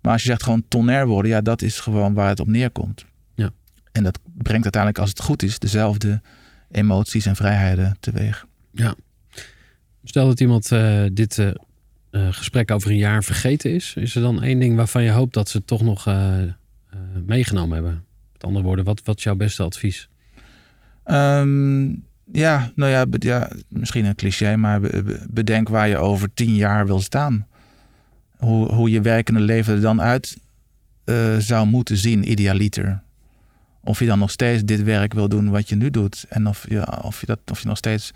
[0.00, 3.04] Maar als je zegt gewoon tonair worden, ja, dat is gewoon waar het op neerkomt.
[3.34, 3.50] Ja.
[3.92, 6.20] En dat brengt uiteindelijk, als het goed is, dezelfde
[6.70, 8.46] emoties en vrijheden teweeg.
[8.72, 8.94] Ja.
[10.04, 11.52] Stel dat iemand uh, dit uh,
[12.30, 13.94] gesprek over een jaar vergeten is.
[13.96, 16.08] Is er dan één ding waarvan je hoopt dat ze het toch nog
[17.26, 18.04] meegenomen hebben?
[18.32, 20.08] Met andere woorden, wat, wat is jouw beste advies?
[21.10, 22.90] Um, ja, nou
[23.20, 24.80] ja, misschien een cliché, maar
[25.30, 27.46] bedenk waar je over tien jaar wil staan.
[28.36, 30.38] Hoe, hoe je werkende leven er dan uit
[31.04, 33.02] uh, zou moeten zien, idealiter.
[33.80, 36.26] Of je dan nog steeds dit werk wil doen wat je nu doet.
[36.28, 38.12] En of je, of je, dat, of je nog steeds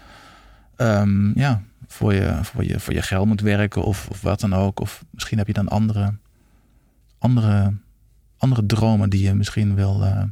[0.77, 4.55] um, ja, voor, je, voor, je, voor je geld moet werken of, of wat dan
[4.55, 4.81] ook.
[4.81, 6.15] Of misschien heb je dan andere,
[7.19, 7.75] andere,
[8.37, 10.23] andere dromen die je misschien wil uh,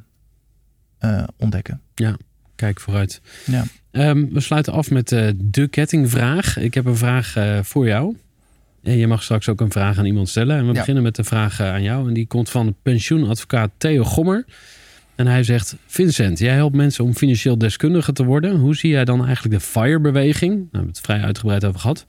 [1.01, 1.81] uh, ontdekken.
[1.95, 2.17] Ja
[2.63, 3.21] kijk vooruit.
[3.47, 3.65] Ja.
[4.11, 6.59] Um, we sluiten af met uh, de kettingvraag.
[6.59, 8.17] Ik heb een vraag uh, voor jou.
[8.83, 10.57] En je mag straks ook een vraag aan iemand stellen.
[10.57, 10.79] En we ja.
[10.79, 12.09] beginnen met de vraag uh, aan jou.
[12.09, 14.45] En die komt van pensioenadvocaat Theo Gommer.
[15.15, 18.57] En hij zegt: Vincent, jij helpt mensen om financieel deskundige te worden.
[18.57, 20.53] Hoe zie jij dan eigenlijk de FIRE-beweging?
[20.53, 22.05] Hebben we het vrij uitgebreid over gehad.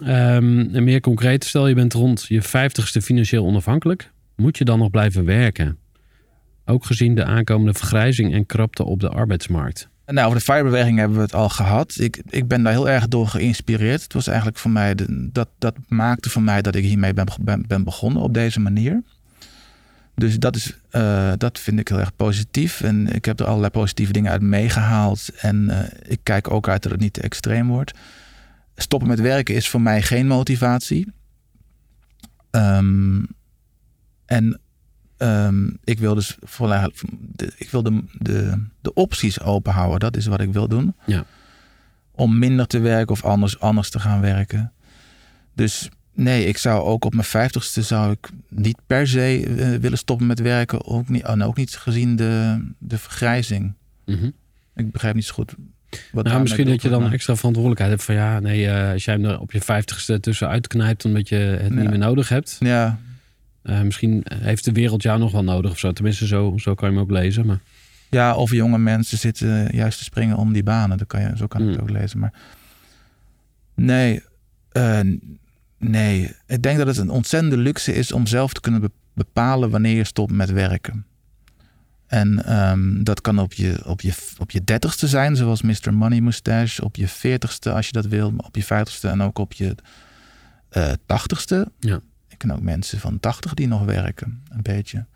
[0.00, 4.10] Um, en meer concreet, stel je bent rond je vijftigste financieel onafhankelijk.
[4.36, 5.78] Moet je dan nog blijven werken?
[6.70, 9.88] Ook gezien de aankomende vergrijzing en krapte op de arbeidsmarkt.
[10.06, 11.96] Nou, over de firebeweging hebben we het al gehad.
[11.98, 14.02] Ik, ik ben daar heel erg door geïnspireerd.
[14.02, 17.26] Het was eigenlijk voor mij, de, dat, dat maakte voor mij dat ik hiermee ben,
[17.66, 19.02] ben, begonnen op deze manier.
[20.14, 22.80] Dus dat, is, uh, dat vind ik heel erg positief.
[22.80, 25.28] En ik heb er allerlei positieve dingen uit meegehaald.
[25.40, 27.92] En uh, ik kijk ook uit dat het niet te extreem wordt.
[28.76, 31.12] Stoppen met werken is voor mij geen motivatie.
[32.50, 33.26] Um,
[34.26, 34.60] en
[35.18, 36.90] Um, ik wil dus vooral,
[37.56, 39.98] ik wil de, de, de opties open houden.
[39.98, 40.94] Dat is wat ik wil doen.
[41.06, 41.24] Ja.
[42.10, 44.72] Om minder te werken of anders, anders te gaan werken.
[45.54, 49.98] Dus nee, ik zou ook op mijn vijftigste zou ik niet per se uh, willen
[49.98, 50.86] stoppen met werken.
[50.86, 53.74] Ook niet, en ook niet gezien de, de vergrijzing.
[54.04, 54.32] Mm -hmm.
[54.74, 55.54] Ik begrijp niet zo goed.
[56.12, 59.14] Wat nou, misschien dat je dan extra verantwoordelijkheid hebt van ja, nee, uh, als jij
[59.14, 61.80] hem er op je vijftigste tussen uitknijpt omdat je het ja.
[61.80, 62.56] niet meer nodig hebt.
[62.58, 62.98] Ja,
[63.68, 65.92] uh, misschien heeft de wereld jou nog wel nodig of zo.
[65.92, 67.46] Tenminste, zo, zo kan je hem ook lezen.
[67.46, 67.60] Maar...
[68.10, 70.98] Ja, of jonge mensen zitten juist te springen om die banen.
[70.98, 72.18] Dat kan je, zo kan ik het ook lezen.
[72.18, 72.32] Maar
[73.74, 74.22] nee,
[74.72, 75.00] uh,
[75.78, 76.34] nee.
[76.46, 80.04] Ik denk dat het een ontzettende luxe is om zelf te kunnen bepalen wanneer je
[80.04, 81.06] stopt met werken.
[82.06, 85.94] En um, dat kan op je, op, je, op je dertigste zijn, zoals Mr.
[85.94, 86.84] Money Mustache.
[86.84, 88.32] Op je veertigste, als je dat wil.
[88.36, 89.74] Op je vijftigste en ook op je
[90.76, 91.72] uh, tachtigste.
[91.78, 92.00] Ja.
[92.38, 95.06] Ik ken ook mensen van 80 die nog werken, een beetje.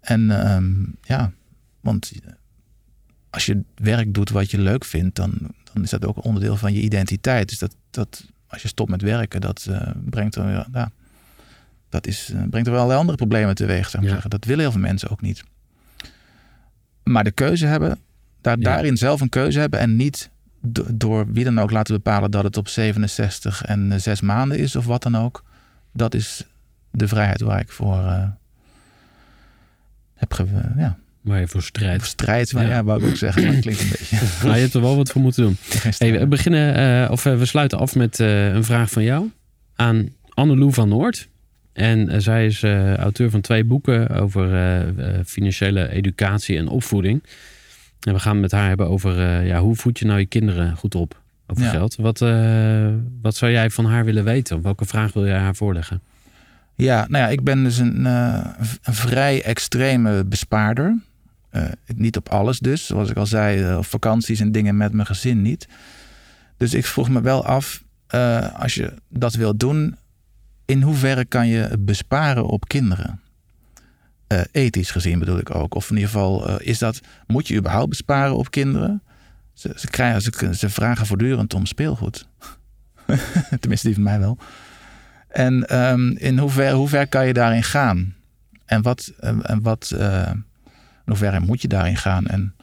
[0.00, 1.32] En um, ja,
[1.80, 2.12] want
[3.30, 5.32] als je werk doet wat je leuk vindt, dan,
[5.72, 7.48] dan is dat ook een onderdeel van je identiteit.
[7.48, 10.90] Dus dat, dat als je stopt met werken, dat uh, brengt er weer, ja,
[11.88, 13.90] dat is, uh, brengt er wel allerlei andere problemen teweeg.
[13.90, 14.14] Zou ik ja.
[14.14, 14.30] zeggen.
[14.30, 15.44] Dat willen heel veel mensen ook niet.
[17.02, 17.98] Maar de keuze hebben,
[18.40, 18.64] daar, ja.
[18.64, 20.30] daarin zelf een keuze hebben en niet
[20.90, 24.84] door wie dan ook laten bepalen dat het op 67 en 6 maanden is of
[24.84, 25.44] wat dan ook
[25.92, 26.46] dat is
[26.90, 28.28] de vrijheid waar ik voor uh,
[30.14, 30.98] heb ge, ja.
[31.20, 31.98] Waar je voor strijd.
[31.98, 32.62] Voor strijd, ja.
[32.62, 33.52] ja, wou ik ook zeggen.
[33.52, 34.16] Dat klinkt een beetje.
[34.42, 35.56] nou, je hebt er wel wat voor moeten doen.
[35.98, 39.30] Hey, we beginnen, uh, of uh, we sluiten af met een vraag van jou
[39.74, 41.28] aan Annelou van Noord.
[41.72, 42.62] En zij is
[42.96, 44.84] auteur van twee boeken over
[45.26, 47.22] financiële educatie en opvoeding.
[48.00, 50.94] En we gaan met haar hebben over ja, hoe voed je nou je kinderen goed
[50.94, 51.21] op
[51.52, 51.70] over ja.
[51.70, 51.96] geld.
[51.96, 52.88] Wat, uh,
[53.22, 54.62] wat zou jij van haar willen weten?
[54.62, 56.00] Welke vraag wil jij haar voorleggen?
[56.74, 58.46] Ja, nou ja, ik ben dus een, uh,
[58.82, 60.98] een vrij extreme bespaarder.
[61.52, 65.06] Uh, niet op alles dus, zoals ik al zei, op vakanties en dingen met mijn
[65.06, 65.68] gezin niet.
[66.56, 67.82] Dus ik vroeg me wel af,
[68.56, 69.96] als je dat wilt doen,
[70.64, 73.20] in hoeverre kan je besparen op kinderen?
[74.52, 75.74] ethisch gezien bedoel ik ook.
[75.74, 79.02] Of in ieder geval, is dat, moet je überhaupt besparen op kinderen?
[79.52, 82.26] Ze, ze, krijgen, ze, ze vragen voortdurend om speelgoed.
[83.60, 84.38] Tenminste, die van mij wel.
[85.28, 88.14] En um, in hoeverre, hoe ver kan je daarin gaan?
[88.64, 90.44] En wat, en wat uh, in
[91.04, 92.26] hoeverre moet je daarin gaan?
[92.26, 92.54] En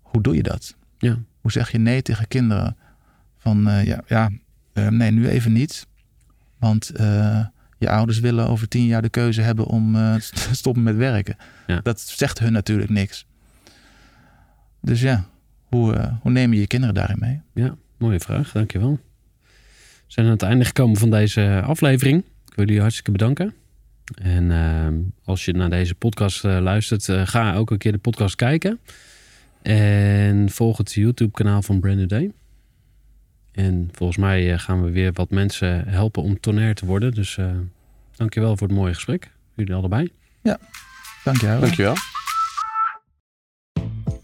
[0.00, 0.76] hoe doe je dat?
[0.98, 1.18] Ja.
[1.40, 2.76] hoe zeg je nee tegen kinderen?
[3.38, 4.30] Van eh, ja, ja
[4.90, 5.86] nee, nu even niet.
[6.58, 6.90] Want
[7.78, 9.92] je ouders willen over tien jaar de keuze hebben om
[10.48, 11.36] te stoppen met werken.
[11.66, 11.80] Ja.
[11.82, 13.26] Dat zegt hun natuurlijk niks.
[14.80, 15.24] Dus ja,
[15.68, 17.40] hoe, hoe neem je je kinderen daarin mee?
[17.54, 18.52] Ja, mooie vraag.
[18.52, 18.98] Dankjewel.
[20.08, 22.18] We zijn aan het einde gekomen van deze aflevering.
[22.18, 23.54] Ik wil jullie hartstikke bedanken.
[24.14, 24.94] En ehm,
[25.24, 28.78] als je naar deze podcast uh, luistert, uh, ga ook een keer de podcast kijken.
[29.62, 32.32] En volg het YouTube-kanaal van Brand New Day.
[33.52, 37.14] En volgens mij uh, gaan we weer wat mensen helpen om tonair te worden.
[37.14, 37.38] Dus
[38.16, 39.30] dankjewel voor het mooie gesprek.
[39.54, 40.12] Jullie allebei.
[40.42, 40.58] Ja,
[41.24, 41.60] dankjewel.
[41.60, 41.94] Dankjewel.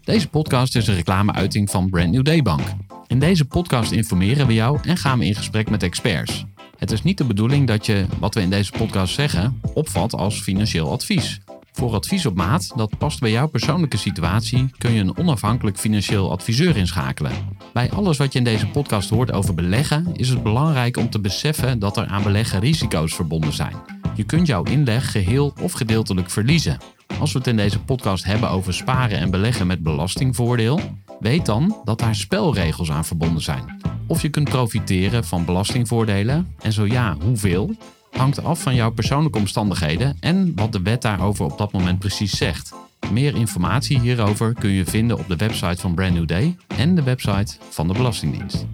[0.05, 2.61] Deze podcast is een reclameuiting van Brand New Day Bank.
[3.07, 6.45] In deze podcast informeren we jou en gaan we in gesprek met experts.
[6.77, 10.41] Het is niet de bedoeling dat je wat we in deze podcast zeggen opvat als
[10.41, 11.41] financieel advies.
[11.71, 16.31] Voor advies op maat dat past bij jouw persoonlijke situatie kun je een onafhankelijk financieel
[16.31, 17.31] adviseur inschakelen.
[17.73, 21.19] Bij alles wat je in deze podcast hoort over beleggen is het belangrijk om te
[21.19, 23.75] beseffen dat er aan beleggen risico's verbonden zijn.
[24.15, 26.77] Je kunt jouw inleg geheel of gedeeltelijk verliezen.
[27.19, 30.79] Als we het in deze podcast hebben over sparen en beleggen met belastingvoordeel,
[31.19, 33.81] weet dan dat daar spelregels aan verbonden zijn.
[34.07, 37.75] Of je kunt profiteren van belastingvoordelen en zo ja, hoeveel,
[38.11, 42.37] hangt af van jouw persoonlijke omstandigheden en wat de wet daarover op dat moment precies
[42.37, 42.73] zegt.
[43.11, 47.03] Meer informatie hierover kun je vinden op de website van Brand New Day en de
[47.03, 48.65] website van de Belastingdienst.